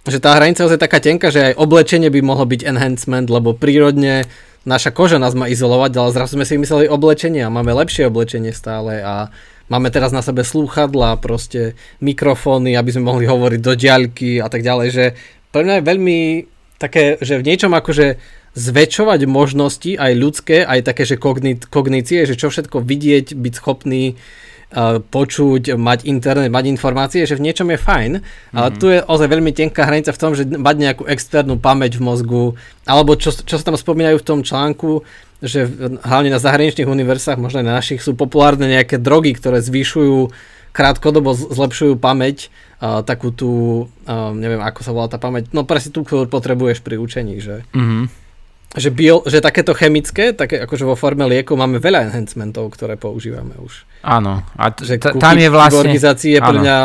[0.09, 4.25] že tá hranica je taká tenká, že aj oblečenie by mohlo byť enhancement, lebo prírodne
[4.64, 8.57] naša koža nás má izolovať, ale zrazu sme si vymysleli oblečenie a máme lepšie oblečenie
[8.57, 9.29] stále a
[9.68, 14.64] máme teraz na sebe slúchadla, proste mikrofóny, aby sme mohli hovoriť do diaľky a tak
[14.64, 15.05] ďalej, že
[15.53, 16.18] pre mňa je veľmi
[16.81, 18.16] také, že v niečom akože
[18.53, 21.17] zväčšovať možnosti aj ľudské, aj také, že
[21.69, 27.49] kognície, že čo všetko vidieť, byť schopný uh, počuť, mať internet, mať informácie, že v
[27.49, 28.57] niečom je fajn, mm-hmm.
[28.57, 32.05] ale tu je ozaj veľmi tenká hranica v tom, že mať nejakú externú pamäť v
[32.05, 32.45] mozgu,
[32.85, 35.01] alebo čo, čo sa tam spomínajú v tom článku,
[35.41, 35.67] že
[36.05, 40.31] hlavne na zahraničných univerzách, možno aj na našich, sú populárne nejaké drogy, ktoré zvyšujú
[40.73, 42.49] krátkodobo zlepšujú pamäť,
[42.81, 43.53] uh, takú tú,
[44.09, 47.65] uh, neviem ako sa volá tá pamäť, no presne tú, ktorú potrebuješ pri učení, že...
[47.73, 48.22] Mm-hmm
[48.73, 53.53] že, bio, že takéto chemické, také akože vo forme lieku máme veľa enhancementov, ktoré používame
[53.61, 53.85] už.
[54.01, 54.41] Áno.
[54.57, 55.93] A t- že t- tam je vlastne...
[55.93, 56.77] je pre mňa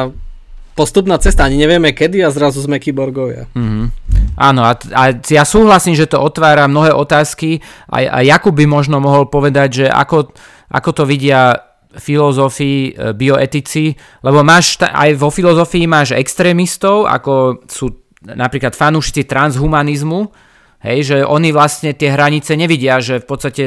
[0.78, 3.50] postupná cesta, ani nevieme kedy a zrazu sme kyborgovia.
[3.56, 3.86] Mm-hmm.
[4.38, 8.70] Áno, a, t- a ja súhlasím, že to otvára mnohé otázky a, a Jakub by
[8.70, 10.36] možno mohol povedať, že ako,
[10.70, 11.56] ako to vidia
[11.98, 17.90] filozofii, e, bioetici, lebo máš t- aj vo filozofii máš extrémistov, ako sú
[18.22, 20.30] napríklad fanúšici transhumanizmu,
[20.78, 23.64] Hej, že oni vlastne tie hranice nevidia, že v podstate,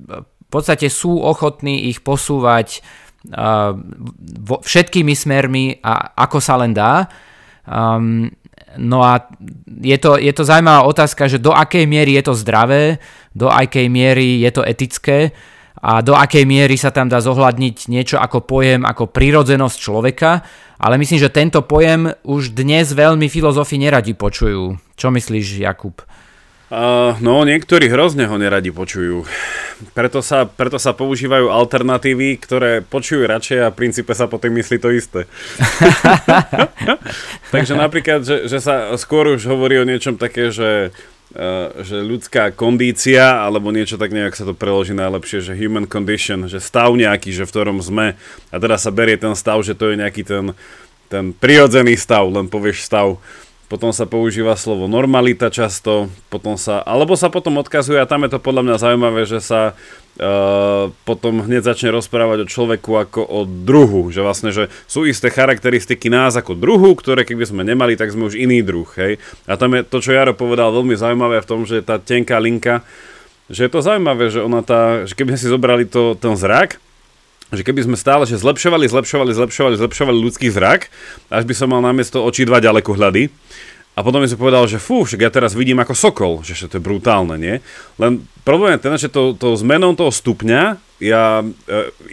[0.00, 2.80] v podstate sú ochotní ich posúvať
[3.32, 3.76] uh,
[4.40, 7.04] vo, všetkými smermi a ako sa len dá.
[7.68, 8.32] Um,
[8.80, 9.28] no a
[9.68, 12.96] je to, je to zaujímavá otázka, že do akej miery je to zdravé,
[13.36, 15.36] do akej miery je to etické
[15.78, 20.42] a do akej miery sa tam dá zohľadniť niečo ako pojem, ako prírodzenosť človeka,
[20.80, 24.78] ale myslím, že tento pojem už dnes veľmi filozofi neradi počujú.
[24.98, 26.02] Čo myslíš, Jakub?
[26.68, 29.24] Uh, no, niektorí hrozne ho neradi počujú.
[29.96, 34.76] Preto sa, preto sa používajú alternatívy, ktoré počujú radšej a v princípe sa potom myslí
[34.76, 35.24] to isté.
[37.56, 40.92] Takže napríklad, že, že sa skôr už hovorí o niečom také, že,
[41.32, 46.52] uh, že ľudská kondícia, alebo niečo tak nejak sa to preloží najlepšie, že human condition,
[46.52, 48.12] že stav nejaký, že v ktorom sme.
[48.52, 50.52] A teda sa berie ten stav, že to je nejaký ten,
[51.08, 53.16] ten prirodzený stav, len povieš stav
[53.68, 58.32] potom sa používa slovo normalita často, potom sa, alebo sa potom odkazuje, a tam je
[58.32, 63.44] to podľa mňa zaujímavé, že sa uh, potom hneď začne rozprávať o človeku ako o
[63.44, 68.08] druhu, že vlastne, že sú isté charakteristiky nás ako druhu, ktoré keby sme nemali, tak
[68.08, 69.20] sme už iný druh, hej.
[69.44, 72.80] A tam je to, čo Jaro povedal, veľmi zaujímavé v tom, že tá tenká linka,
[73.52, 76.80] že je to zaujímavé, že ona tá, že keby sme si zobrali to, ten zrak,
[77.52, 80.92] že keby sme stále že zlepšovali, zlepšovali, zlepšovali, zlepšovali ľudský zrak,
[81.32, 83.32] až by som mal namiesto očí dva ďalekohľady.
[83.98, 86.78] A potom mi som povedal, že fú, však ja teraz vidím ako sokol, že to
[86.78, 87.58] je brutálne, nie?
[87.98, 91.46] Len problém je ten, že to, to zmenou toho stupňa ja e,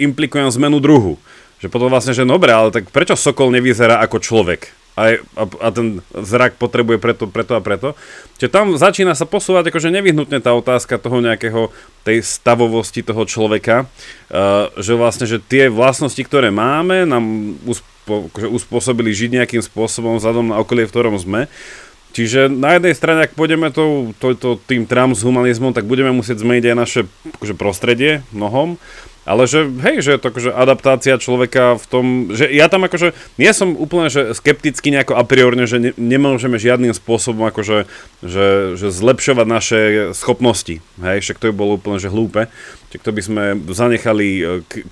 [0.02, 1.22] implikujem zmenu druhu.
[1.62, 4.74] Že potom vlastne, že dobre, ale tak prečo sokol nevyzerá ako človek?
[4.96, 8.00] A, a, a ten zrak potrebuje preto, preto a preto.
[8.40, 11.70] Čiže tam začína sa posúvať akože nevyhnutne tá otázka toho nejakého,
[12.08, 17.24] tej stavovosti toho človeka, uh, že vlastne, že tie vlastnosti, ktoré máme, nám
[17.68, 21.52] uspo, akože uspôsobili žiť nejakým spôsobom vzhľadom na okolie, v ktorom sme.
[22.16, 26.72] Čiže na jednej strane, ak pôjdeme to, to, to, tým transhumanizmom, tak budeme musieť zmeniť
[26.72, 27.02] aj naše
[27.36, 28.80] akože prostredie mnohom.
[29.26, 33.50] Ale že, hej, že to akože adaptácia človeka v tom, že ja tam akože, nie
[33.58, 37.90] som úplne že skeptický nejako a priorne, že ne, nemôžeme žiadnym spôsobom akože,
[38.22, 39.80] že, že zlepšovať naše
[40.14, 42.54] schopnosti, hej, však to by bolo úplne že hlúpe,
[42.94, 44.44] čiže to by sme zanechali e,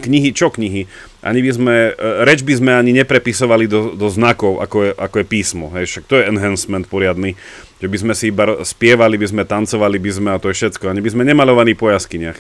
[0.02, 0.90] knihy, čo knihy,
[1.22, 5.16] ani by sme, e, reč by sme ani neprepisovali do, do znakov, ako je, ako
[5.22, 7.38] je písmo, hej, však to je enhancement poriadny,
[7.78, 10.90] že by sme si iba spievali, by sme tancovali by sme a to je všetko,
[10.90, 12.40] ani by sme nemalovali po jaskyniach.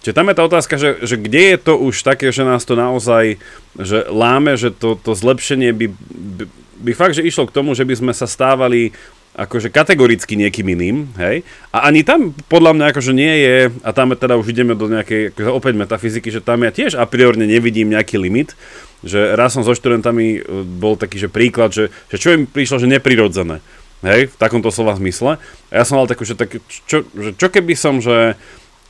[0.00, 2.72] Čiže tam je tá otázka, že, že kde je to už také, že nás to
[2.72, 3.36] naozaj
[3.76, 6.44] že láme, že to, to zlepšenie by, by,
[6.88, 8.96] by fakt, že išlo k tomu, že by sme sa stávali
[9.30, 11.46] akože kategoricky niekým iným, hej?
[11.70, 15.30] A ani tam podľa mňa akože nie je, a tam teda už ideme do nejakej,
[15.30, 18.58] akože opäť metafyziky, že tam ja tiež a priorne nevidím nejaký limit,
[19.06, 22.82] že raz som so študentami e, bol taký, že príklad, že, že čo im prišlo,
[22.82, 23.62] že neprirodzené,
[24.02, 25.38] hej, v takomto slova zmysle.
[25.70, 26.58] A ja som mal takú, že, tak,
[26.90, 28.34] čo, že čo keby som, že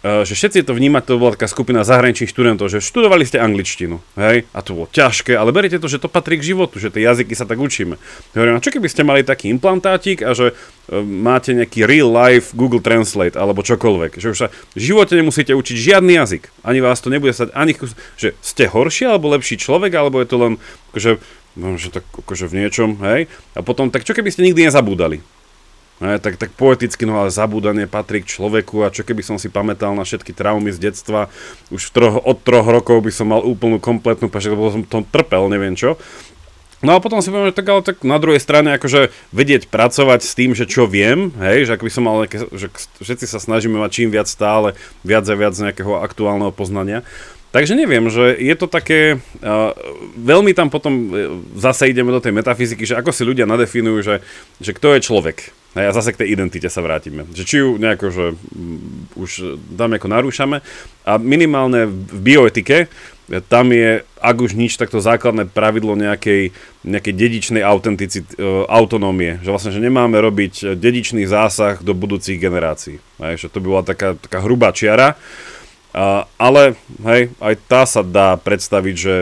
[0.00, 4.48] že všetci to vnímať, to bola taká skupina zahraničných študentov, že študovali ste angličtinu, hej,
[4.56, 7.36] a to bolo ťažké, ale beriete to, že to patrí k životu, že tie jazyky
[7.36, 8.00] sa tak učíme.
[8.32, 12.56] Hovorím, a čo keby ste mali taký implantátik a že uh, máte nejaký real life
[12.56, 17.04] Google Translate alebo čokoľvek, že už sa v živote nemusíte učiť žiadny jazyk, ani vás
[17.04, 17.76] to nebude stať, ani
[18.16, 20.52] že ste horší alebo lepší človek, alebo je to len,
[20.96, 21.20] akože,
[21.60, 25.20] no, že tak akože v niečom, hej, a potom, tak čo keby ste nikdy nezabúdali?
[26.00, 29.52] Ne, tak, tak poeticky, no ale zabúdanie patrí k človeku a čo keby som si
[29.52, 31.28] pamätal na všetky traumy z detstva,
[31.68, 35.52] už v troch, od troch rokov by som mal úplnú kompletnú lebo som tom trpel,
[35.52, 36.00] neviem čo.
[36.80, 40.20] No a potom si poviem, že tak ale tak na druhej strane akože vedieť pracovať
[40.24, 42.72] s tým, že čo viem, hej, že ak by som mal nejaké, že
[43.04, 44.72] všetci sa snažíme mať čím viac stále,
[45.04, 47.04] viac a viac nejakého aktuálneho poznania.
[47.50, 49.74] Takže neviem, že je to také, uh,
[50.14, 51.10] veľmi tam potom uh,
[51.58, 54.16] zase ideme do tej metafyziky, že ako si ľudia nadefinujú, že,
[54.62, 57.26] že kto je človek, a zase k tej identite sa vrátime.
[57.30, 58.24] Že či ju nejako, že
[59.14, 59.30] už
[59.78, 60.66] tam ako narúšame.
[61.06, 62.90] A minimálne v bioetike,
[63.46, 66.50] tam je, ak už nič, takto základné pravidlo nejakej,
[66.82, 69.42] nejakej dedičnej autenticity, uh, autonómie.
[69.42, 73.02] Že vlastne, že nemáme robiť dedičný zásah do budúcich generácií.
[73.18, 75.18] Hej, že to by bola taká, taká hrubá čiara.
[75.18, 75.58] Uh,
[76.38, 79.14] ale hej, aj tá sa dá predstaviť, že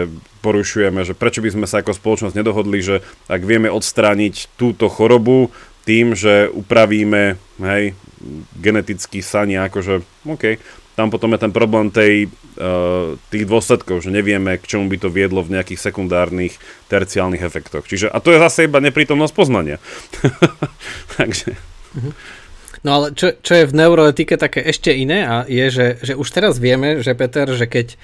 [0.44, 5.50] porušujeme, že prečo by sme sa ako spoločnosť nedohodli, že ak vieme odstrániť túto chorobu,
[5.88, 7.96] tým, že upravíme, hej,
[8.60, 9.94] geneticky sa nejako, že
[10.28, 10.60] OK,
[10.98, 12.28] tam potom je ten problém tej,
[12.58, 16.58] uh, tých dôsledkov, že nevieme, k čomu by to viedlo v nejakých sekundárnych,
[16.90, 17.86] terciálnych efektoch.
[17.86, 19.78] Čiže, a to je zase iba neprítomnosť poznania.
[21.16, 21.56] Takže...
[21.96, 22.37] Mhm.
[22.86, 26.28] No ale čo, čo je v neuroetike také ešte iné a je, že, že už
[26.30, 27.98] teraz vieme, že Peter, že keď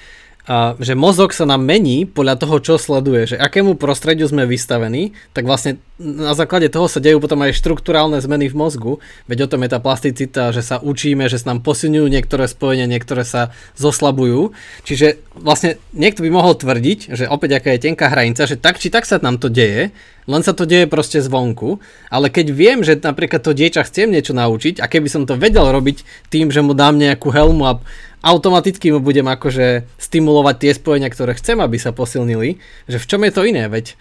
[0.45, 5.17] a že mozog sa nám mení podľa toho, čo sleduje, že akému prostrediu sme vystavení,
[5.33, 8.93] tak vlastne na základe toho sa dejú potom aj štruktúrálne zmeny v mozgu,
[9.25, 12.85] veď o tom je tá plasticita, že sa učíme, že sa nám posilňujú niektoré spojenia,
[12.85, 14.53] niektoré sa zoslabujú,
[14.85, 18.93] čiže vlastne niekto by mohol tvrdiť, že opäť aká je tenká hranica, že tak či
[18.93, 22.97] tak sa nám to deje, len sa to deje proste zvonku, ale keď viem, že
[22.97, 26.73] napríklad to dieťa chcem niečo naučiť a keby som to vedel robiť tým, že mu
[26.73, 27.79] dám nejakú helmu a
[28.25, 32.57] automaticky mu budem akože stimulovať tie spojenia, ktoré chcem, aby sa posilnili,
[32.89, 33.95] že v čom je to iné, veď e,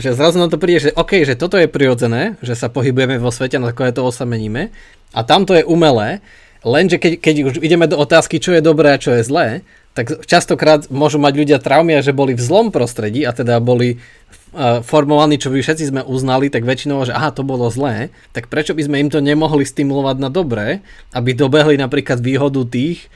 [0.00, 3.28] že zrazu na to príde, že OK, že toto je prirodzené, že sa pohybujeme vo
[3.28, 4.72] svete, na základe toho sa meníme
[5.12, 6.24] a tamto je umelé,
[6.64, 10.22] lenže keď, keď už ideme do otázky, čo je dobré a čo je zlé, tak
[10.24, 13.98] častokrát môžu mať ľudia traumy, že boli v zlom prostredí a teda boli
[14.82, 18.74] formovaní, čo by všetci sme uznali, tak väčšinou, že aha, to bolo zlé, tak prečo
[18.74, 20.82] by sme im to nemohli stimulovať na dobré,
[21.14, 23.06] aby dobehli napríklad výhodu tých,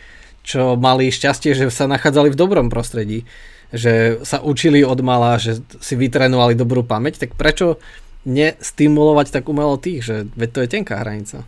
[0.47, 3.27] čo mali šťastie, že sa nachádzali v dobrom prostredí,
[3.75, 7.83] že sa učili od mala, že si vytrénovali dobrú pamäť, tak prečo
[8.23, 11.43] nestimulovať tak umelo tých, že veď to je tenká hranica.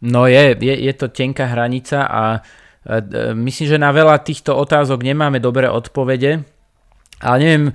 [0.00, 2.40] No je, je, je to tenká hranica a e,
[3.34, 6.46] myslím, že na veľa týchto otázok nemáme dobré odpovede,
[7.18, 7.74] ale neviem,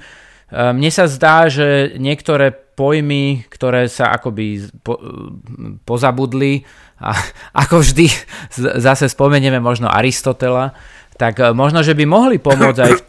[0.52, 5.00] Ehm, mne sa zdá, že niektoré pojmy, ktoré sa akoby po,
[5.88, 6.68] pozabudli,
[7.00, 7.16] a
[7.66, 8.12] ako vždy
[8.78, 10.76] zase spomenieme možno Aristotela,
[11.16, 13.02] tak e, možno, že by mohli pomôcť aj v,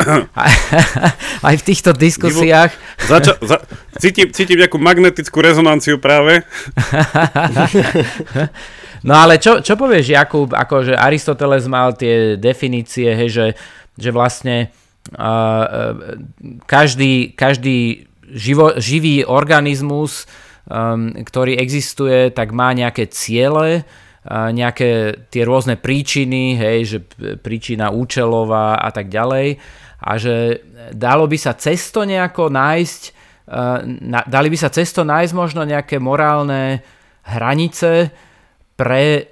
[1.51, 2.71] aj v týchto diskusiách.
[3.11, 3.59] Zača, za,
[3.99, 6.43] cítim, cítim nejakú magnetickú rezonanciu práve.
[9.03, 13.47] No ale čo, čo povieš, Jakub, akože Aristoteles mal tie definície, hej, že,
[13.99, 14.71] že vlastne
[16.71, 20.31] každý, každý živo, živý organizmus,
[20.71, 23.83] um, ktorý existuje, tak má nejaké ciele,
[24.31, 26.99] nejaké tie rôzne príčiny, hej, že
[27.43, 29.59] príčina účelová a tak ďalej.
[29.99, 30.63] A že
[30.95, 33.03] dalo by sa cesto nejako nájsť,
[34.07, 36.87] dali by sa cesto nájsť možno nejaké morálne
[37.27, 38.15] hranice
[38.77, 39.23] pre e,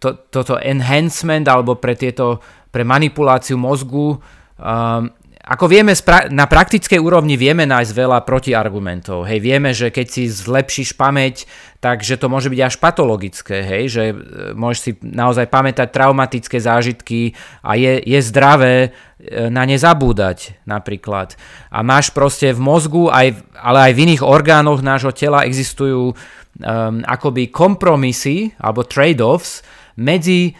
[0.00, 2.40] to, toto enhancement alebo pre tieto
[2.72, 4.20] pre manipuláciu mozgu
[4.56, 5.12] Um,
[5.46, 5.94] ako vieme,
[6.34, 9.30] na praktickej úrovni vieme nájsť veľa protiargumentov.
[9.30, 11.46] Hej, vieme, že keď si zlepšíš pamäť,
[11.78, 14.14] takže to môže byť až patologické, hej, že e,
[14.58, 18.90] môžeš si naozaj pamätať traumatické zážitky a je, je zdravé
[19.22, 21.38] e, na ne zabúdať napríklad.
[21.70, 26.18] A máš proste v mozgu, aj, ale aj v iných orgánoch nášho tela existujú
[26.60, 29.60] um, akoby kompromisy alebo trade-offs
[29.96, 30.52] medzi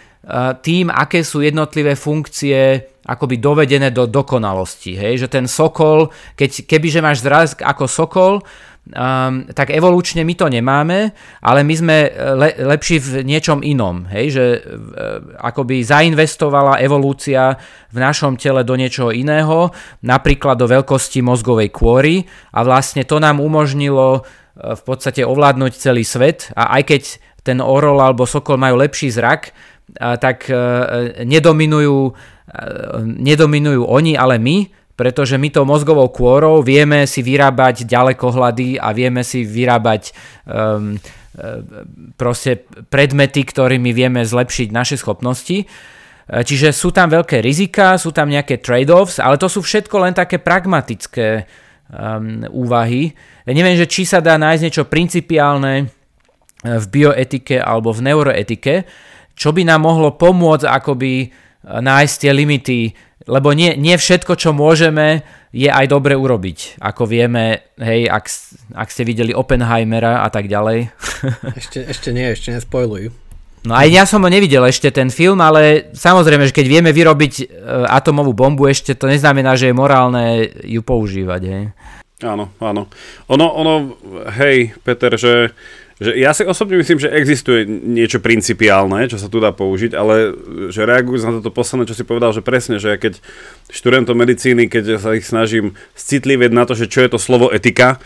[0.62, 4.98] tým, aké sú jednotlivé funkcie akoby dovedené do dokonalosti.
[4.98, 5.26] Hej?
[5.26, 11.14] Že ten sokol, keď, kebyže máš zraz ako sokol, um, tak evolučne my to nemáme,
[11.38, 14.10] ale my sme e, le, lepší v niečom inom.
[14.10, 14.26] Hej?
[14.34, 14.60] Že uh,
[15.38, 17.54] akoby zainvestovala evolúcia
[17.94, 19.70] v našom tele do niečoho iného,
[20.02, 26.02] napríklad do veľkosti mozgovej kôry a vlastne to nám umožnilo uh, v podstate ovládnuť celý
[26.02, 27.02] svet a aj keď
[27.44, 32.14] ten orol alebo sokol majú lepší zrak, uh, tak uh, nedominujú, uh,
[33.04, 39.20] nedominujú oni, ale my, pretože my tou mozgovou kôrou vieme si vyrábať ďalekohľady a vieme
[39.20, 40.16] si vyrábať
[40.48, 40.96] um,
[42.16, 45.68] proste predmety, ktorými vieme zlepšiť naše schopnosti.
[46.26, 50.40] Čiže sú tam veľké rizika, sú tam nejaké trade-offs, ale to sú všetko len také
[50.40, 51.44] pragmatické
[51.92, 53.14] um, úvahy.
[53.46, 55.84] Neviem, že či sa dá nájsť niečo principiálne e,
[56.64, 58.74] v bioetike alebo v neuroetike,
[59.36, 61.30] čo by nám mohlo pomôcť akoby
[61.66, 62.80] nájsť tie limity
[63.26, 66.78] lebo nie, nie všetko, čo môžeme, je aj dobre urobiť.
[66.78, 68.30] Ako vieme, hej, ak,
[68.70, 70.94] ak ste videli Oppenheimera a tak ďalej.
[71.60, 73.25] Ešte, ešte nie, ešte nespojluj.
[73.66, 77.34] No aj ja som ho nevidel ešte ten film, ale samozrejme, že keď vieme vyrobiť
[77.42, 77.44] e,
[77.90, 81.42] atomovú bombu, ešte to neznamená, že je morálne ju používať.
[81.42, 81.64] Hej.
[82.22, 82.86] Áno, áno.
[83.26, 83.74] Ono, ono,
[84.38, 85.50] hej, Peter, že
[85.96, 90.28] že ja si osobne myslím, že existuje niečo principiálne, čo sa tu dá použiť, ale
[90.68, 93.16] že reagujúc na toto posledné, čo si povedal, že presne, že ja keď
[93.72, 97.96] študentom medicíny, keď sa ich snažím citlivieť na to, že čo je to slovo etika,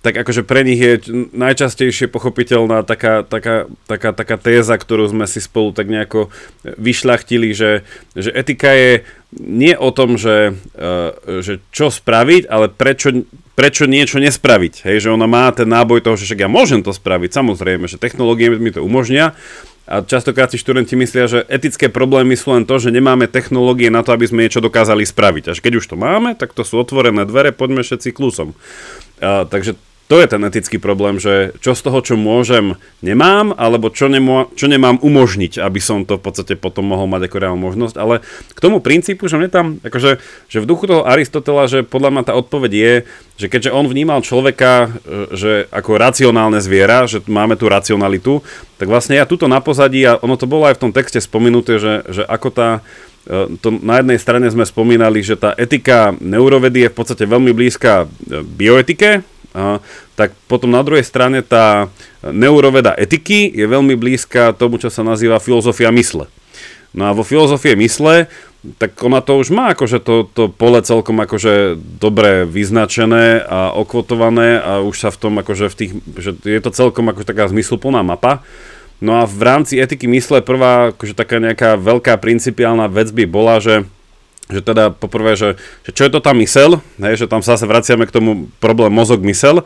[0.00, 5.44] tak akože pre nich je najčastejšie pochopiteľná taká, taká, taká, taká téza, ktorú sme si
[5.44, 6.32] spolu tak nejako
[6.64, 7.84] vyšľachtili, že,
[8.16, 9.04] že etika je
[9.36, 11.12] nie o tom, že, uh,
[11.44, 14.88] že čo spraviť, ale prečo, prečo niečo nespraviť.
[14.88, 18.00] Hej, že ona má ten náboj toho, že však ja môžem to spraviť, samozrejme, že
[18.00, 19.36] technológie mi to umožnia,
[19.90, 24.06] a častokrát si študenti myslia, že etické problémy sú len to, že nemáme technológie na
[24.06, 25.50] to, aby sme niečo dokázali spraviť.
[25.50, 28.54] Až keď už to máme, tak to sú otvorené dvere, poďme všetci kľúsom.
[29.18, 29.74] Uh, takže
[30.10, 34.50] to je ten etický problém, že čo z toho, čo môžem, nemám, alebo čo, nemô,
[34.58, 37.94] čo nemám umožniť, aby som to v podstate potom mohol mať ako reálnu možnosť.
[37.94, 40.18] Ale k tomu princípu, že mne tam, akože,
[40.50, 42.94] že v duchu toho Aristotela, že podľa mňa tá odpoveď je,
[43.38, 48.42] že keďže on vnímal človeka, e, že ako racionálne zviera, že máme tú racionalitu,
[48.82, 51.78] tak vlastne ja tuto na pozadí, a ono to bolo aj v tom texte spomenuté,
[51.78, 52.82] že, že ako tá,
[53.30, 57.54] e, to na jednej strane sme spomínali, že tá etika neurovedy je v podstate veľmi
[57.54, 59.38] blízka e, bioetike,
[60.14, 61.90] tak potom na druhej strane tá
[62.22, 66.30] neuroveda etiky je veľmi blízka tomu, čo sa nazýva filozofia mysle.
[66.90, 68.26] No a vo filozofie mysle,
[68.76, 74.60] tak ona to už má akože to, to pole celkom akože dobre vyznačené a okvotované
[74.60, 78.04] a už sa v tom akože v tých, že je to celkom ako taká zmysluplná
[78.04, 78.42] mapa.
[79.00, 83.56] No a v rámci etiky mysle prvá akože taká nejaká veľká principiálna vec by bola,
[83.62, 83.88] že
[84.50, 88.04] že teda poprvé, že, že čo je to tá mysel, hej, že tam sa vraciame
[88.04, 89.62] k tomu problém mozog mysel,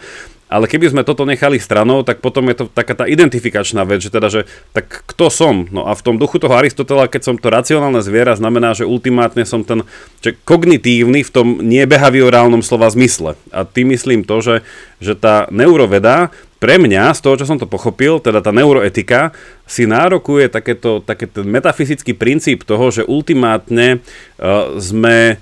[0.48, 4.12] ale keby sme toto nechali stranou, tak potom je to taká tá identifikačná vec, že
[4.12, 4.40] teda, že
[4.76, 5.64] tak kto som?
[5.72, 9.48] No a v tom duchu toho Aristotela, keď som to racionálne zviera, znamená, že ultimátne
[9.48, 9.82] som ten
[10.20, 13.40] že kognitívny v tom nebehaviorálnom slova zmysle.
[13.50, 14.56] A tým myslím to, že,
[15.00, 16.28] že tá neuroveda
[16.64, 19.36] pre mňa, z toho, čo som to pochopil, teda tá neuroetika,
[19.68, 25.36] si nárokuje takéto, taký ten metafyzický princíp toho, že ultimátne uh, sme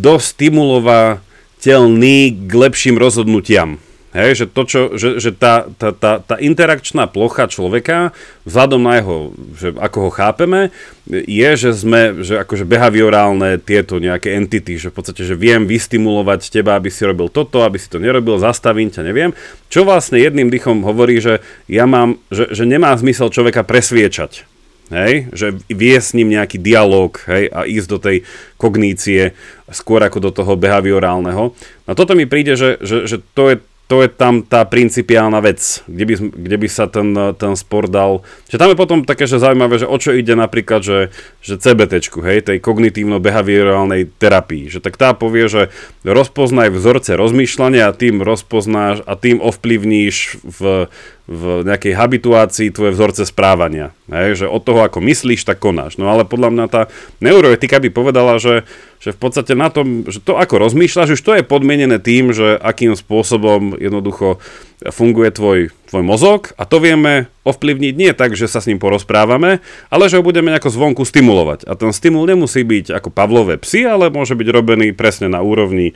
[0.00, 3.76] dostimulovateľní k lepším rozhodnutiam.
[4.14, 8.14] Hej, že, to, čo, že, že tá, tá, tá, tá interakčná plocha človeka,
[8.46, 10.70] vzhľadom na jeho, že ako ho chápeme,
[11.10, 16.46] je, že sme že akože behaviorálne tieto nejaké entity, že v podstate, že viem vystimulovať
[16.46, 19.34] teba, aby si robil toto, aby si to nerobil, zastavím ťa, neviem.
[19.66, 24.46] Čo vlastne jedným dýchom hovorí, že ja mám, že, že nemá zmysel človeka presviečať.
[24.94, 28.16] Hej, že vie s ním nejaký dialog hej, a ísť do tej
[28.60, 29.32] kognície
[29.72, 31.56] skôr ako do toho behaviorálneho.
[31.88, 35.84] A toto mi príde, že, že, že to je to je tam tá principiálna vec,
[35.84, 38.24] kde by, kde by sa ten, ten spor dal.
[38.48, 40.98] Že tam je potom také, že zaujímavé, že o čo ide napríklad, že,
[41.44, 44.72] že CBT, hej, tej kognitívno-behaviorálnej terapii.
[44.72, 45.62] Že tak tá povie, že
[46.00, 50.88] rozpoznaj vzorce rozmýšľania a tým rozpoznáš a tým ovplyvníš v,
[51.23, 53.96] v nejakej habituácii tvoje vzorce správania.
[54.12, 55.96] Hej, že od toho, ako myslíš, tak konáš.
[55.96, 56.82] No ale podľa mňa tá
[57.24, 58.68] neuroetika by povedala, že,
[59.00, 62.60] že v podstate na tom, že to ako rozmýšľaš, už to je podmienené tým, že
[62.60, 64.36] akým spôsobom jednoducho
[64.84, 65.58] funguje tvoj,
[65.88, 70.20] tvoj mozog a to vieme ovplyvniť nie tak, že sa s ním porozprávame, ale že
[70.20, 71.64] ho budeme nejako zvonku stimulovať.
[71.64, 75.92] A ten stimul nemusí byť ako Pavlové psy, ale môže byť robený presne na úrovni
[75.92, 75.94] e,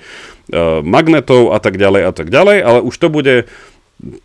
[0.80, 3.44] magnetov a tak ďalej a tak ďalej, ale už to bude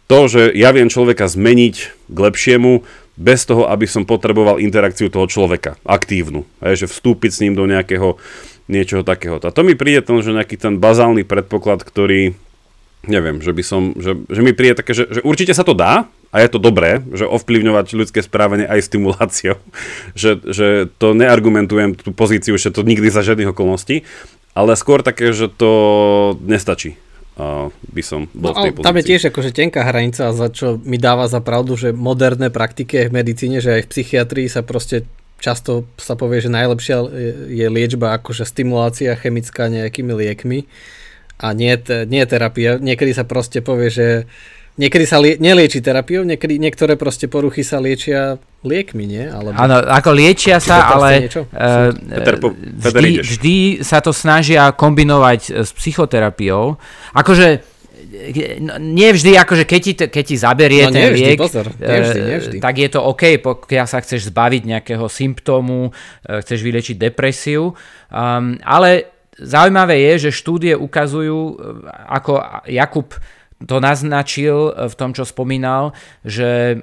[0.06, 1.76] to, že ja viem človeka zmeniť
[2.10, 6.50] k lepšiemu, bez toho, aby som potreboval interakciu toho človeka, aktívnu.
[6.66, 8.18] Hej, že vstúpiť s ním do nejakého
[8.66, 9.38] niečoho takého.
[9.38, 12.34] A to mi príde ten, že nejaký ten bazálny predpoklad, ktorý
[13.06, 16.08] neviem, že by som, že, že mi príde také, že, že určite sa to dá
[16.32, 19.60] a je to dobré, že ovplyvňovať ľudské správanie aj stimuláciou,
[20.18, 24.08] že, že to neargumentujem tú pozíciu, že to nikdy za žiadnych okolností,
[24.56, 25.70] ale skôr také, že to
[26.42, 26.98] nestačí
[27.34, 28.86] by som bol no, v tej pozícii.
[28.86, 33.10] Tam je tiež akože tenká hranica, za čo mi dáva za pravdu, že moderné praktiky
[33.10, 35.10] v medicíne, že aj v psychiatrii sa proste
[35.42, 37.04] často sa povie, že najlepšia
[37.52, 40.70] je liečba akože stimulácia chemická nejakými liekmi
[41.42, 41.76] a nie,
[42.08, 42.80] nie terapia.
[42.80, 44.08] Niekedy sa proste povie, že
[44.74, 49.26] Niekedy sa lie- nelieči terapiou, niekedy niektoré proste poruchy sa liečia liekmi, nie?
[49.30, 49.54] Alebo...
[49.54, 55.42] Áno, ako liečia sa, ale uh, Peter, po, Peter vždy, vždy sa to snažia kombinovať
[55.46, 56.82] e, s psychoterapiou.
[57.14, 57.62] Akože
[58.66, 62.20] no, nie vždy, akože keď ti, keď ti zaberie no, ten liek, pozor, nie vždy,
[62.26, 62.58] nie vždy.
[62.58, 65.94] tak je to OK, pokiaľ sa chceš zbaviť nejakého symptómu,
[66.26, 67.78] chceš vyliečiť depresiu,
[68.10, 71.58] um, ale zaujímavé je, že štúdie ukazujú,
[72.10, 73.14] ako Jakub
[73.66, 76.78] to naznačil e, v tom, čo spomínal, že e,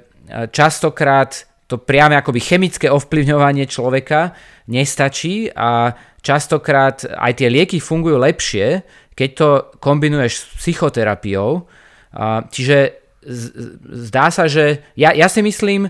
[0.51, 4.35] častokrát to priame akoby chemické ovplyvňovanie človeka
[4.67, 8.83] nestačí a častokrát aj tie lieky fungujú lepšie,
[9.15, 11.63] keď to kombinuješ s psychoterapiou.
[12.51, 13.01] Čiže
[14.09, 15.89] zdá sa, že ja, ja si myslím, e,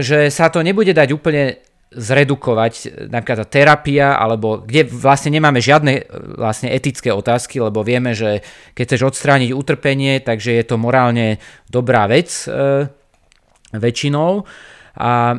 [0.00, 1.58] že sa to nebude dať úplne
[1.94, 6.02] zredukovať e, napríklad tá terapia, alebo kde vlastne nemáme žiadne e,
[6.40, 8.40] vlastne etické otázky, lebo vieme, že
[8.72, 11.36] keď chceš odstrániť utrpenie, takže je to morálne
[11.68, 12.88] dobrá vec e,
[13.72, 14.44] väčšinou.
[14.92, 15.36] A, e,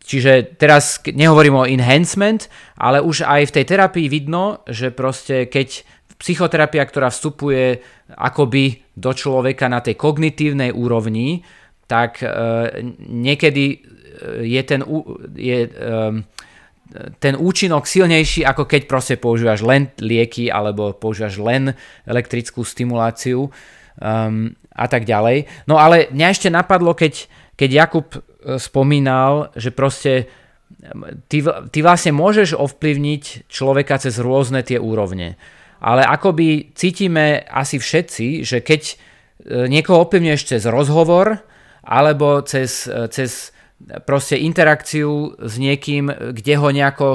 [0.00, 2.48] čiže teraz nehovorím o enhancement,
[2.80, 5.84] ale už aj v tej terapii vidno, že proste keď
[6.16, 7.82] psychoterapia, ktorá vstupuje
[8.14, 11.42] akoby do človeka na tej kognitívnej úrovni,
[11.90, 12.28] tak e,
[13.02, 13.84] niekedy
[14.42, 14.80] je ten,
[15.34, 16.22] je, um,
[17.18, 21.72] ten účinok silnejší, ako keď proste používaš len lieky alebo používaš len
[22.04, 25.48] elektrickú stimuláciu um, a tak ďalej.
[25.68, 28.20] No ale mňa ešte napadlo, keď, keď Jakub e,
[28.56, 30.32] spomínal, že proste
[31.28, 35.36] ty, ty vlastne môžeš ovplyvniť človeka cez rôzne tie úrovne.
[35.82, 38.94] Ale akoby cítime asi všetci, že keď e,
[39.68, 41.42] niekoho ovplyvňuješ cez rozhovor
[41.82, 43.51] alebo cez, e, cez
[44.04, 47.08] proste interakciu s niekým, kde ho nejako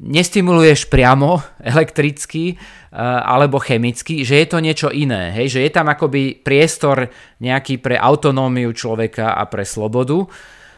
[0.00, 1.40] nestimuluješ priamo
[1.72, 2.56] elektricky
[2.90, 5.46] alebo chemicky, že je to niečo iné, hej?
[5.46, 7.06] že je tam akoby priestor
[7.38, 10.26] nejaký pre autonómiu človeka a pre slobodu.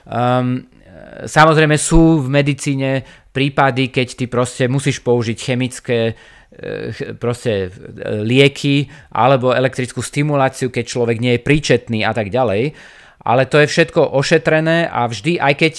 [0.05, 0.69] Um,
[1.25, 3.01] samozrejme sú v medicíne
[3.33, 6.15] prípady, keď ty proste musíš použiť chemické e,
[7.17, 7.69] proste e,
[8.21, 12.77] lieky alebo elektrickú stimuláciu, keď človek nie je príčetný a tak ďalej
[13.23, 15.75] ale to je všetko ošetrené a vždy, aj keď,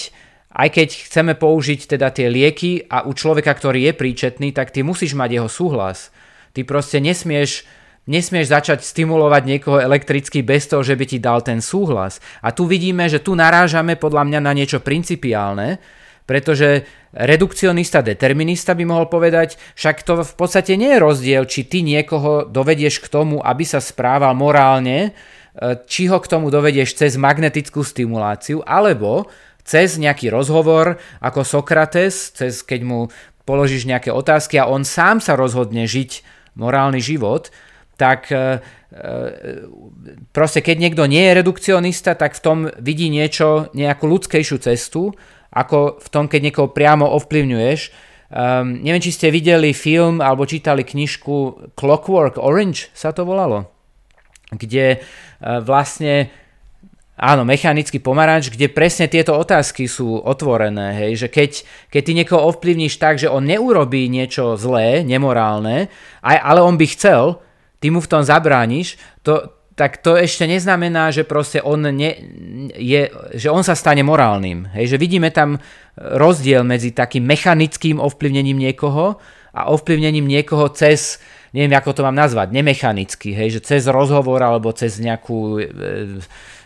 [0.56, 4.80] aj keď chceme použiť teda tie lieky a u človeka, ktorý je príčetný, tak ty
[4.80, 6.08] musíš mať jeho súhlas.
[6.56, 7.68] Ty proste nesmieš,
[8.08, 12.24] nesmieš začať stimulovať niekoho elektricky bez toho, že by ti dal ten súhlas.
[12.40, 15.76] A tu vidíme, že tu narážame podľa mňa na niečo principiálne,
[16.24, 21.84] pretože redukcionista, determinista by mohol povedať, však to v podstate nie je rozdiel, či ty
[21.84, 25.12] niekoho dovedieš k tomu, aby sa správal morálne,
[25.86, 29.30] či ho k tomu dovedieš cez magnetickú stimuláciu, alebo
[29.64, 33.00] cez nejaký rozhovor ako Sokrates, cez keď mu
[33.48, 36.24] položíš nejaké otázky a on sám sa rozhodne žiť
[36.58, 37.48] morálny život,
[37.94, 39.10] tak e, e,
[40.34, 45.14] proste keď niekto nie je redukcionista, tak v tom vidí niečo, nejakú ľudskejšiu cestu,
[45.54, 47.80] ako v tom, keď niekoho priamo ovplyvňuješ.
[48.34, 53.70] Um, neviem, či ste videli film alebo čítali knižku Clockwork Orange sa to volalo
[54.56, 55.02] kde
[55.44, 56.32] vlastne
[57.14, 62.50] Áno, mechanický pomaranč, kde presne tieto otázky sú otvorené, hej, že keď, keď ty niekoho
[62.50, 65.86] ovplyvníš tak, že on neurobí niečo zlé, nemorálne,
[66.26, 67.38] aj, ale on by chcel,
[67.78, 69.46] ty mu v tom zabrániš, to,
[69.78, 72.18] tak to ešte neznamená, že proste on ne,
[72.74, 73.06] je,
[73.38, 74.70] že on sa stane morálnym.
[74.74, 75.62] Hej, že vidíme tam
[75.94, 79.22] rozdiel medzi takým mechanickým ovplyvnením niekoho
[79.54, 81.22] a ovplyvnením niekoho cez
[81.54, 86.18] neviem, ako to mám nazvať, nemechanicky, hej, že cez rozhovor alebo cez nejakú, e,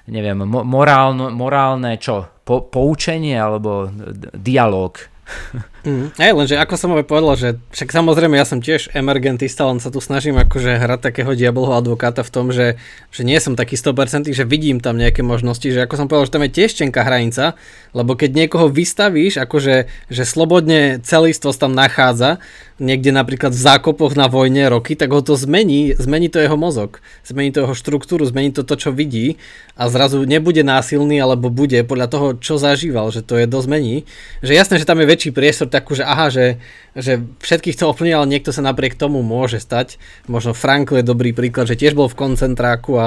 [0.09, 3.93] neviem, morálno, morálne čo, po, poučenie alebo
[4.33, 4.97] dialog.
[5.89, 6.13] Mm.
[6.21, 9.89] Aj, lenže ako som aj povedal, že však samozrejme ja som tiež emergentista, len sa
[9.89, 12.77] tu snažím akože hrať takého diabolho advokáta v tom, že,
[13.09, 16.35] že nie som taký 100%, že vidím tam nejaké možnosti, že ako som povedal, že
[16.37, 17.57] tam je tiež tenká hranica,
[17.97, 22.45] lebo keď niekoho vystavíš, akože že slobodne celistvosť tam nachádza,
[22.79, 27.03] niekde napríklad v zákopoch na vojne roky, tak ho to zmení, zmení to jeho mozog,
[27.27, 29.41] zmení to jeho štruktúru, zmení to to, čo vidí
[29.75, 33.97] a zrazu nebude násilný, alebo bude podľa toho, čo zažíval, že to je dosť mení.
[34.43, 36.59] Že jasné, že tam je väčší priestor takú, že aha, že,
[36.99, 40.03] že všetkých to ovplyvňuje, ale niekto sa napriek tomu môže stať.
[40.27, 43.07] Možno Frankl je dobrý príklad, že tiež bol v koncentráku a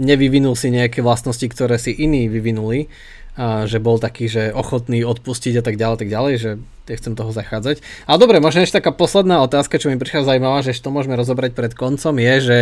[0.00, 2.88] nevyvinul si nejaké vlastnosti, ktoré si iní vyvinuli
[3.36, 6.50] a že bol taký, že ochotný odpustiť a tak ďalej, tak ďalej, že
[6.88, 7.84] nechcem toho zachádzať.
[8.08, 11.52] Ale dobre, možno ešte taká posledná otázka, čo mi prišla zaujímavá, že to môžeme rozobrať
[11.52, 12.58] pred koncom, je, že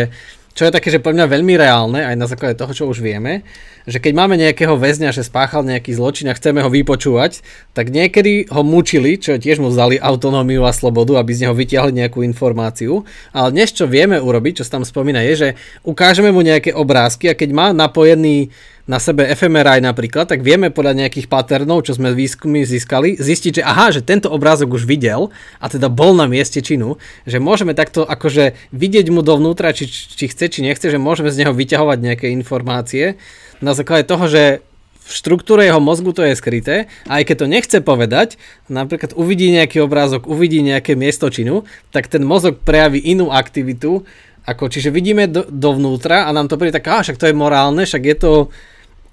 [0.55, 3.43] čo je také, že pre mňa veľmi reálne, aj na základe toho, čo už vieme,
[3.85, 7.43] že keď máme nejakého väzňa, že spáchal nejaký zločin a chceme ho vypočúvať,
[7.75, 11.93] tak niekedy ho mučili, čo tiež mu vzali autonómiu a slobodu, aby z neho vytiahli
[11.93, 13.03] nejakú informáciu.
[13.35, 15.49] Ale dnes, čo vieme urobiť, čo sa tam spomína, je, že
[15.83, 18.55] ukážeme mu nejaké obrázky a keď má napojený
[18.85, 23.63] na sebe fMRI napríklad, tak vieme podľa nejakých patternov, čo sme výskumy získali, zistiť, že
[23.65, 28.05] aha, že tento obrázok už videl a teda bol na mieste činu, že môžeme takto
[28.05, 32.27] akože vidieť mu dovnútra, či, či chce, či nechce, že môžeme z neho vyťahovať nejaké
[32.37, 33.17] informácie
[33.65, 34.61] na základe toho, že
[35.05, 36.77] v štruktúre jeho mozgu to je skryté
[37.09, 38.41] a aj keď to nechce povedať,
[38.73, 44.05] napríklad uvidí nejaký obrázok, uvidí nejaké miesto činu, tak ten mozog prejaví inú aktivitu,
[44.45, 48.03] ako, čiže vidíme do, dovnútra a nám to príde tak, však to je morálne, však
[48.05, 48.33] je to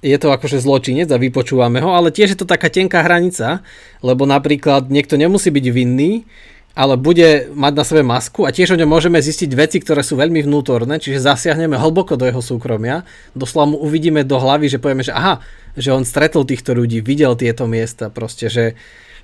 [0.01, 3.61] je to akože zločinec a vypočúvame ho, ale tiež je to taká tenká hranica,
[4.01, 6.25] lebo napríklad niekto nemusí byť vinný,
[6.73, 10.15] ale bude mať na sebe masku a tiež o ňom môžeme zistiť veci, ktoré sú
[10.15, 13.03] veľmi vnútorné, čiže zasiahneme hlboko do jeho súkromia,
[13.35, 15.43] doslova mu uvidíme do hlavy, že povieme, že aha,
[15.75, 18.79] že on stretol týchto ľudí, videl tieto miesta, proste, že,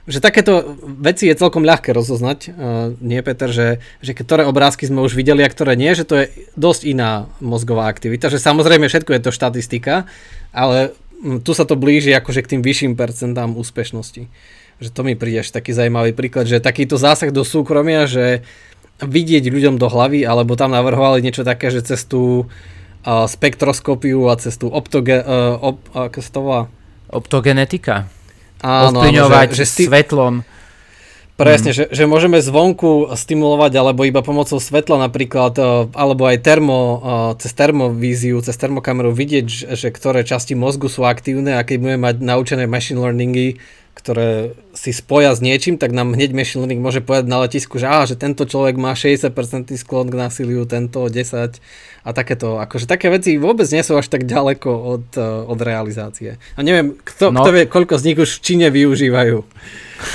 [0.08, 5.04] že takéto veci je celkom ľahké rozoznať, uh, nie Peter, že, že ktoré obrázky sme
[5.04, 9.12] už videli a ktoré nie, že to je dosť iná mozgová aktivita, že samozrejme všetko
[9.12, 10.08] je to štatistika,
[10.56, 10.96] ale
[11.44, 14.30] tu sa to blíži akože k tým vyšším percentám úspešnosti.
[14.78, 18.46] Že to mi príde až taký zaujímavý príklad, že takýto zásah do súkromia, že
[19.02, 24.38] vidieť ľuďom do hlavy, alebo tam navrhovali niečo také, že cez tú uh, spektroskopiu a
[24.38, 26.66] cez tú optoge, uh, op, uh,
[27.10, 28.10] optogenetika.
[28.62, 30.36] Áno, Ovplyňovať že, že sti- svetlom
[31.38, 31.78] Presne, mm.
[31.78, 36.98] že, že môžeme zvonku stimulovať alebo iba pomocou svetla napríklad, e, alebo aj termo, e,
[37.38, 42.16] cez termovíziu, cez termokameru vidieť, že ktoré časti mozgu sú aktívne a keď budeme mať
[42.26, 43.62] naučené machine learningy,
[43.98, 47.90] ktoré si spoja s niečím, tak nám hneď machine learning môže povedať na letisku, že,
[47.90, 49.34] á, že tento človek má 60%
[49.74, 51.58] sklon k násiliu, tento 10
[52.06, 52.62] a takéto.
[52.62, 56.38] Akože také veci vôbec nie sú až tak ďaleko od, e, od realizácie.
[56.54, 57.42] A neviem, kto, no.
[57.42, 59.42] kto vie, koľko z nich už v Číne využívajú.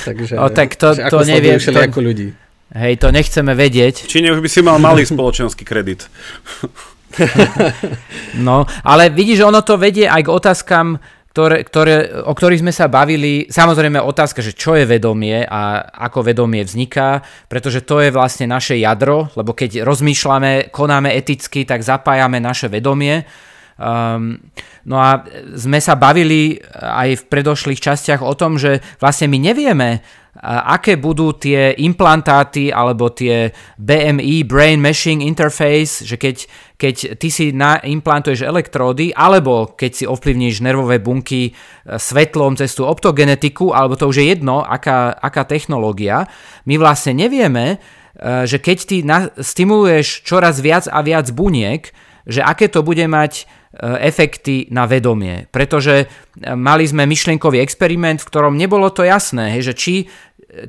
[0.07, 1.59] Takže, o, tak to, to neviem.
[1.59, 2.31] To, ako ľudí.
[2.73, 4.07] Hej, to nechceme vedieť.
[4.07, 6.07] V Číne už by si mal malý spoločenský kredit.
[8.47, 10.97] no, ale vidíš, ono to vedie aj k otázkam
[11.33, 11.95] ktoré, ktoré,
[12.29, 13.49] o ktorých sme sa bavili.
[13.49, 18.77] Samozrejme otázka, že čo je vedomie a ako vedomie vzniká, pretože to je vlastne naše
[18.77, 23.25] jadro, lebo keď rozmýšľame, konáme eticky, tak zapájame naše vedomie.
[23.73, 24.37] Um,
[24.85, 25.25] no a
[25.57, 30.01] sme sa bavili aj v predošlých častiach o tom, že vlastne my nevieme,
[30.43, 36.35] aké budú tie implantáty alebo tie BMI, Brain Meshing Interface, že keď,
[36.73, 41.51] keď ty si implantuješ elektródy, alebo keď si ovplyvníš nervové bunky e,
[41.85, 46.25] svetlom cez tú optogenetiku, alebo to už je jedno, aká, aká technológia,
[46.65, 47.77] my vlastne nevieme,
[48.21, 51.89] že keď ty na, stimuluješ čoraz viac a viac buniek,
[52.29, 53.49] že aké to bude mať
[53.81, 55.49] efekty na vedomie.
[55.49, 56.05] Pretože
[56.53, 59.95] mali sme myšlienkový experiment, v ktorom nebolo to jasné, hej, že či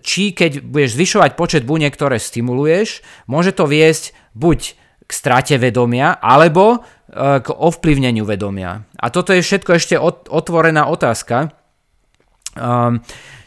[0.01, 6.17] či keď budeš zvyšovať počet buniek, ktoré stimuluješ, môže to viesť buď k strate vedomia,
[6.17, 8.89] alebo e, k ovplyvneniu vedomia.
[8.97, 10.01] A toto je všetko ešte
[10.33, 11.53] otvorená otázka.
[12.55, 13.03] Um,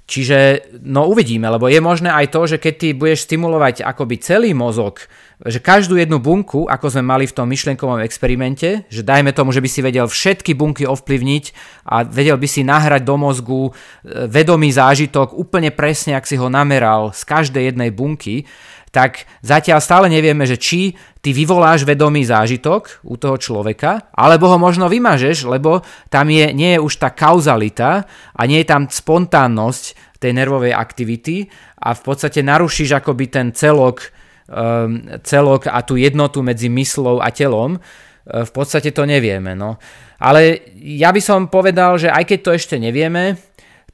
[0.05, 4.51] čiže no uvidíme, lebo je možné aj to, že keď ty budeš stimulovať akoby celý
[4.53, 5.10] mozog,
[5.45, 9.61] že každú jednu bunku, ako sme mali v tom myšlienkovom experimente, že dajme tomu, že
[9.61, 11.45] by si vedel všetky bunky ovplyvniť
[11.93, 13.71] a vedel by si nahrať do mozgu e,
[14.25, 18.49] vedomý zážitok úplne presne, ak si ho nameral z každej jednej bunky,
[18.89, 24.57] tak zatiaľ stále nevieme, že či ty vyvoláš vedomý zážitok u toho človeka, alebo ho
[24.57, 30.17] možno vymažeš, lebo tam je, nie je už tá kauzalita a nie je tam spontánnosť
[30.17, 31.45] tej nervovej aktivity
[31.77, 34.16] a v podstate narušíš akoby ten celok
[35.27, 37.81] celok a tú jednotu medzi myslou a telom, uh,
[38.27, 39.55] v podstate to nevieme.
[39.55, 39.79] No.
[40.19, 43.37] Ale ja by som povedal, že aj keď to ešte nevieme,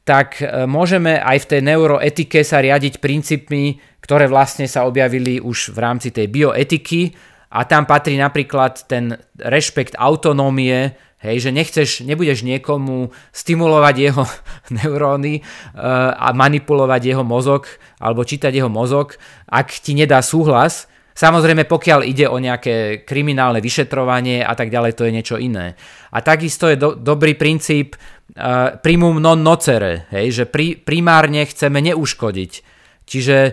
[0.04, 5.72] tak e, môžeme aj v tej neuroetike sa riadiť princípmi, ktoré vlastne sa objavili už
[5.72, 7.16] v rámci tej bioetiky
[7.56, 10.92] a tam patrí napríklad ten rešpekt autonómie,
[11.24, 14.24] hej, že nechceš, nebudeš niekomu stimulovať jeho
[14.78, 17.66] neuróny uh, a manipulovať jeho mozog
[17.98, 19.16] alebo čítať jeho mozog,
[19.48, 20.92] ak ti nedá súhlas.
[21.14, 25.78] Samozrejme, pokiaľ ide o nejaké kriminálne vyšetrovanie a tak ďalej, to je niečo iné.
[26.10, 31.80] A takisto je do, dobrý princíp uh, primum non nocere, hej, že pri, primárne chceme
[31.86, 32.73] neuškodiť.
[33.04, 33.52] Čiže e,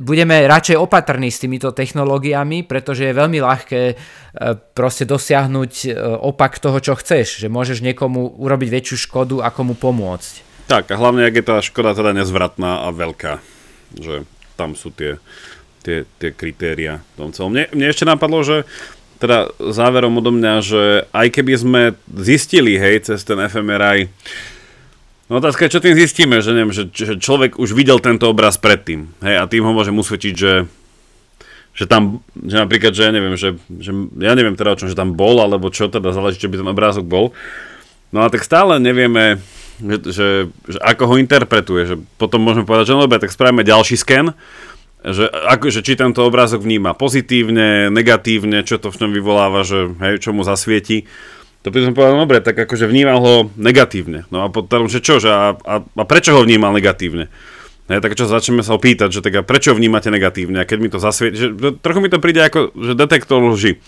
[0.00, 3.94] budeme radšej opatrní s týmito technológiami, pretože je veľmi ľahké e,
[4.72, 7.44] proste dosiahnuť e, opak toho, čo chceš.
[7.44, 10.66] Že môžeš niekomu urobiť väčšiu škodu, ako mu pomôcť.
[10.72, 13.44] Tak a hlavne, ak je tá škoda teda nezvratná a veľká.
[13.92, 14.24] Že
[14.56, 15.20] tam sú tie,
[15.84, 17.52] tie, tie kritéria v tom celom.
[17.52, 18.64] Mne, mne ešte napadlo, že
[19.22, 20.82] teda záverom odo mňa, že
[21.14, 24.10] aj keby sme zistili, hej, cez ten fMRI,
[25.32, 29.08] No otázka čo tým zistíme, že, neviem, že, že človek už videl tento obraz predtým,
[29.24, 30.68] hej, a tým ho môžem usvedčiť, že,
[31.72, 35.00] že tam, že napríklad, že ja neviem, že, že ja neviem teda o čom, že
[35.00, 37.32] tam bol, alebo čo teda záleží, čo by ten obrázok bol.
[38.12, 39.40] No a tak stále nevieme,
[39.80, 40.28] že, že,
[40.68, 44.36] že ako ho interpretuje, že potom môžeme povedať, že no dobre, tak spravíme ďalší sken,
[45.00, 49.96] že, ako, že či tento obrázok vníma pozitívne, negatívne, čo to v ňom vyvoláva, že
[49.96, 51.08] hej, čo mu zasvieti.
[51.62, 54.26] To by som povedal, dobre, tak akože vnímal ho negatívne.
[54.34, 57.30] No a potom, že čo, že a, a, a prečo ho vnímal negatívne?
[57.90, 60.62] Ne, tak čo začneme sa opýtať, že tak a prečo vnímate negatívne?
[60.62, 61.46] A keď mi to zasvieti, že
[61.82, 63.78] trochu mi to príde ako, že detektor lži.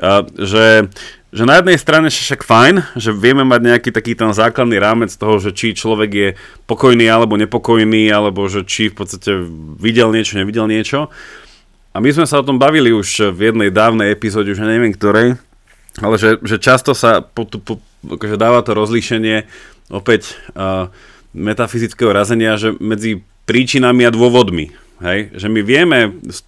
[0.00, 0.88] A, že,
[1.32, 5.40] že na jednej strane však fajn, že vieme mať nejaký taký ten základný rámec toho,
[5.40, 6.28] že či človek je
[6.68, 9.40] pokojný alebo nepokojný, alebo že či v podstate
[9.76, 11.12] videl niečo, nevidel niečo.
[11.90, 15.40] A my sme sa o tom bavili už v jednej dávnej epizóde, už neviem ktorej,
[16.00, 19.44] ale že, že často sa po, po, akože dáva to rozlíšenie
[19.92, 20.88] opäť uh,
[21.36, 24.72] metafyzického razenia, že medzi príčinami a dôvodmi.
[25.02, 25.34] Hej?
[25.34, 25.98] Že my vieme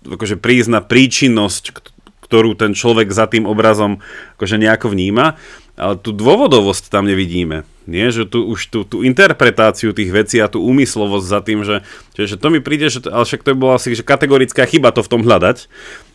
[0.06, 1.92] akože prísť na príčinnosť,
[2.26, 4.00] ktorú ten človek za tým obrazom
[4.40, 5.36] akože nejako vníma,
[5.76, 7.64] ale tú dôvodovosť tam nevidíme.
[7.90, 11.82] Nie, že tu už tú, tú interpretáciu tých vecí a tú úmyslovosť za tým, že,
[12.14, 14.94] že, to mi príde, že to, ale však to je bola asi že kategorická chyba
[14.94, 15.66] to v tom hľadať,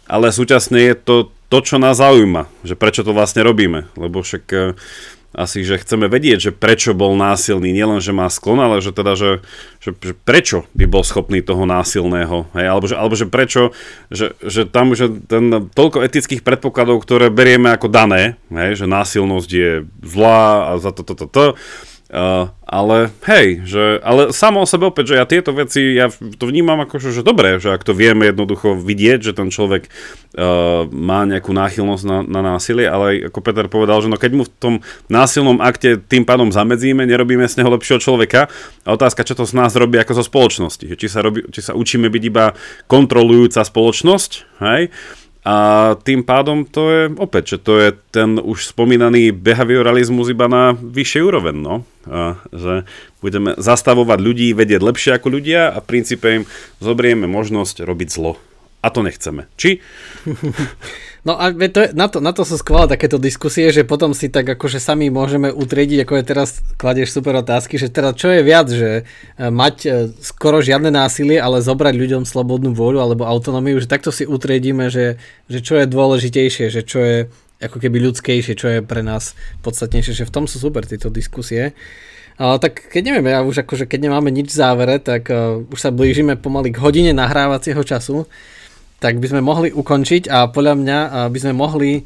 [0.07, 1.15] ale súčasne je to
[1.47, 4.59] to, čo nás zaujíma, že prečo to vlastne robíme, lebo však e,
[5.31, 9.15] asi, že chceme vedieť, že prečo bol násilný, nielen, že má sklon, ale že teda,
[9.15, 9.39] že,
[9.79, 13.71] že, že prečo by bol schopný toho násilného, hej, alebo, že, alebo že prečo,
[14.11, 19.49] že, že tam, že ten toľko etických predpokladov, ktoré berieme ako dané, hej, že násilnosť
[19.51, 19.71] je
[20.03, 21.43] zlá a za to, to, to, to,
[22.07, 26.47] Uh, ale hej, že, ale samo o sebe opäť, že ja tieto veci, ja to
[26.47, 30.87] vnímam ako, že, že dobré, že ak to vieme jednoducho vidieť, že ten človek uh,
[30.87, 34.51] má nejakú náchylnosť na, na násilie, ale ako Peter povedal, že no keď mu v
[34.55, 34.75] tom
[35.11, 38.47] násilnom akte tým pádom zamedzíme, nerobíme z neho lepšieho človeka
[38.87, 41.75] a otázka, čo to z nás robí ako zo spoločnosti, či sa, robí, či sa
[41.75, 42.55] učíme byť iba
[42.87, 44.31] kontrolujúca spoločnosť,
[44.63, 44.95] hej,
[45.47, 45.55] a
[46.03, 51.23] tým pádom to je opäť, že to je ten už spomínaný behavioralizmus iba na vyššej
[51.23, 51.75] úroveň, no.
[52.03, 52.83] A, že
[53.23, 56.43] budeme zastavovať ľudí, vedieť lepšie ako ľudia a v princípe im
[56.83, 58.35] zobrieme možnosť robiť zlo.
[58.83, 59.47] A to nechceme.
[59.55, 59.79] Či?
[61.27, 64.31] No a to je, na, to, na to sú skvelé takéto diskusie, že potom si
[64.31, 68.47] tak akože sami môžeme utriediť, ako je teraz kladieš super otázky, že teda čo je
[68.47, 69.03] viac, že
[69.35, 69.89] e, mať e,
[70.23, 75.19] skoro žiadne násilie, ale zobrať ľuďom slobodnú vôľu alebo autonómiu, že takto si utriedíme, že,
[75.51, 77.17] že čo je dôležitejšie, že čo je
[77.59, 79.35] ako keby ľudskejšie, čo je pre nás
[79.67, 81.75] podstatnejšie, že v tom sú super tieto diskusie.
[82.39, 85.79] Ale tak keď neviem, ja už akože keď nemáme nič v závere, tak uh, už
[85.81, 88.29] sa blížime pomaly k hodine nahrávacieho času
[88.97, 90.97] tak by sme mohli ukončiť a podľa mňa
[91.29, 92.05] by sme mohli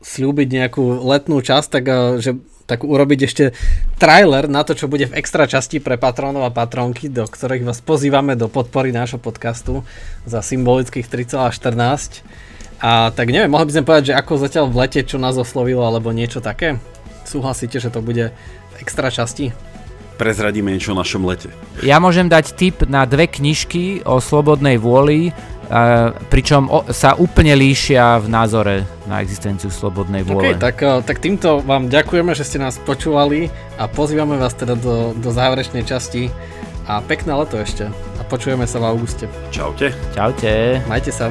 [0.00, 1.84] slúbiť nejakú letnú časť, tak,
[2.18, 3.44] že, tak urobiť ešte
[4.00, 7.78] trailer na to, čo bude v extra časti pre patronov a patronky, do ktorých vás
[7.84, 9.86] pozývame do podpory nášho podcastu
[10.26, 12.24] za symbolických 3,14.
[12.80, 15.84] A tak neviem, mohli by sme povedať, že ako zatiaľ v lete, čo nás oslovilo,
[15.84, 16.80] alebo niečo také?
[17.28, 19.52] Súhlasíte, že to bude v extra časti?
[20.20, 21.48] Prezradíme niečo o našom lete.
[21.80, 25.32] Ja môžem dať tip na dve knižky o slobodnej vôli
[26.26, 30.54] pričom sa úplne líšia v názore na existenciu slobodnej vôle.
[30.54, 33.46] Okay, tak, eh, tak týmto vám ďakujeme, že ste nás počúvali
[33.78, 36.26] a pozývame vás teda do, do záverečnej časti
[36.90, 37.86] a pekné leto ešte
[38.18, 39.30] a počujeme sa v auguste.
[39.54, 39.94] Čaute.
[40.10, 40.82] Čaute.
[40.90, 41.30] Majte sa.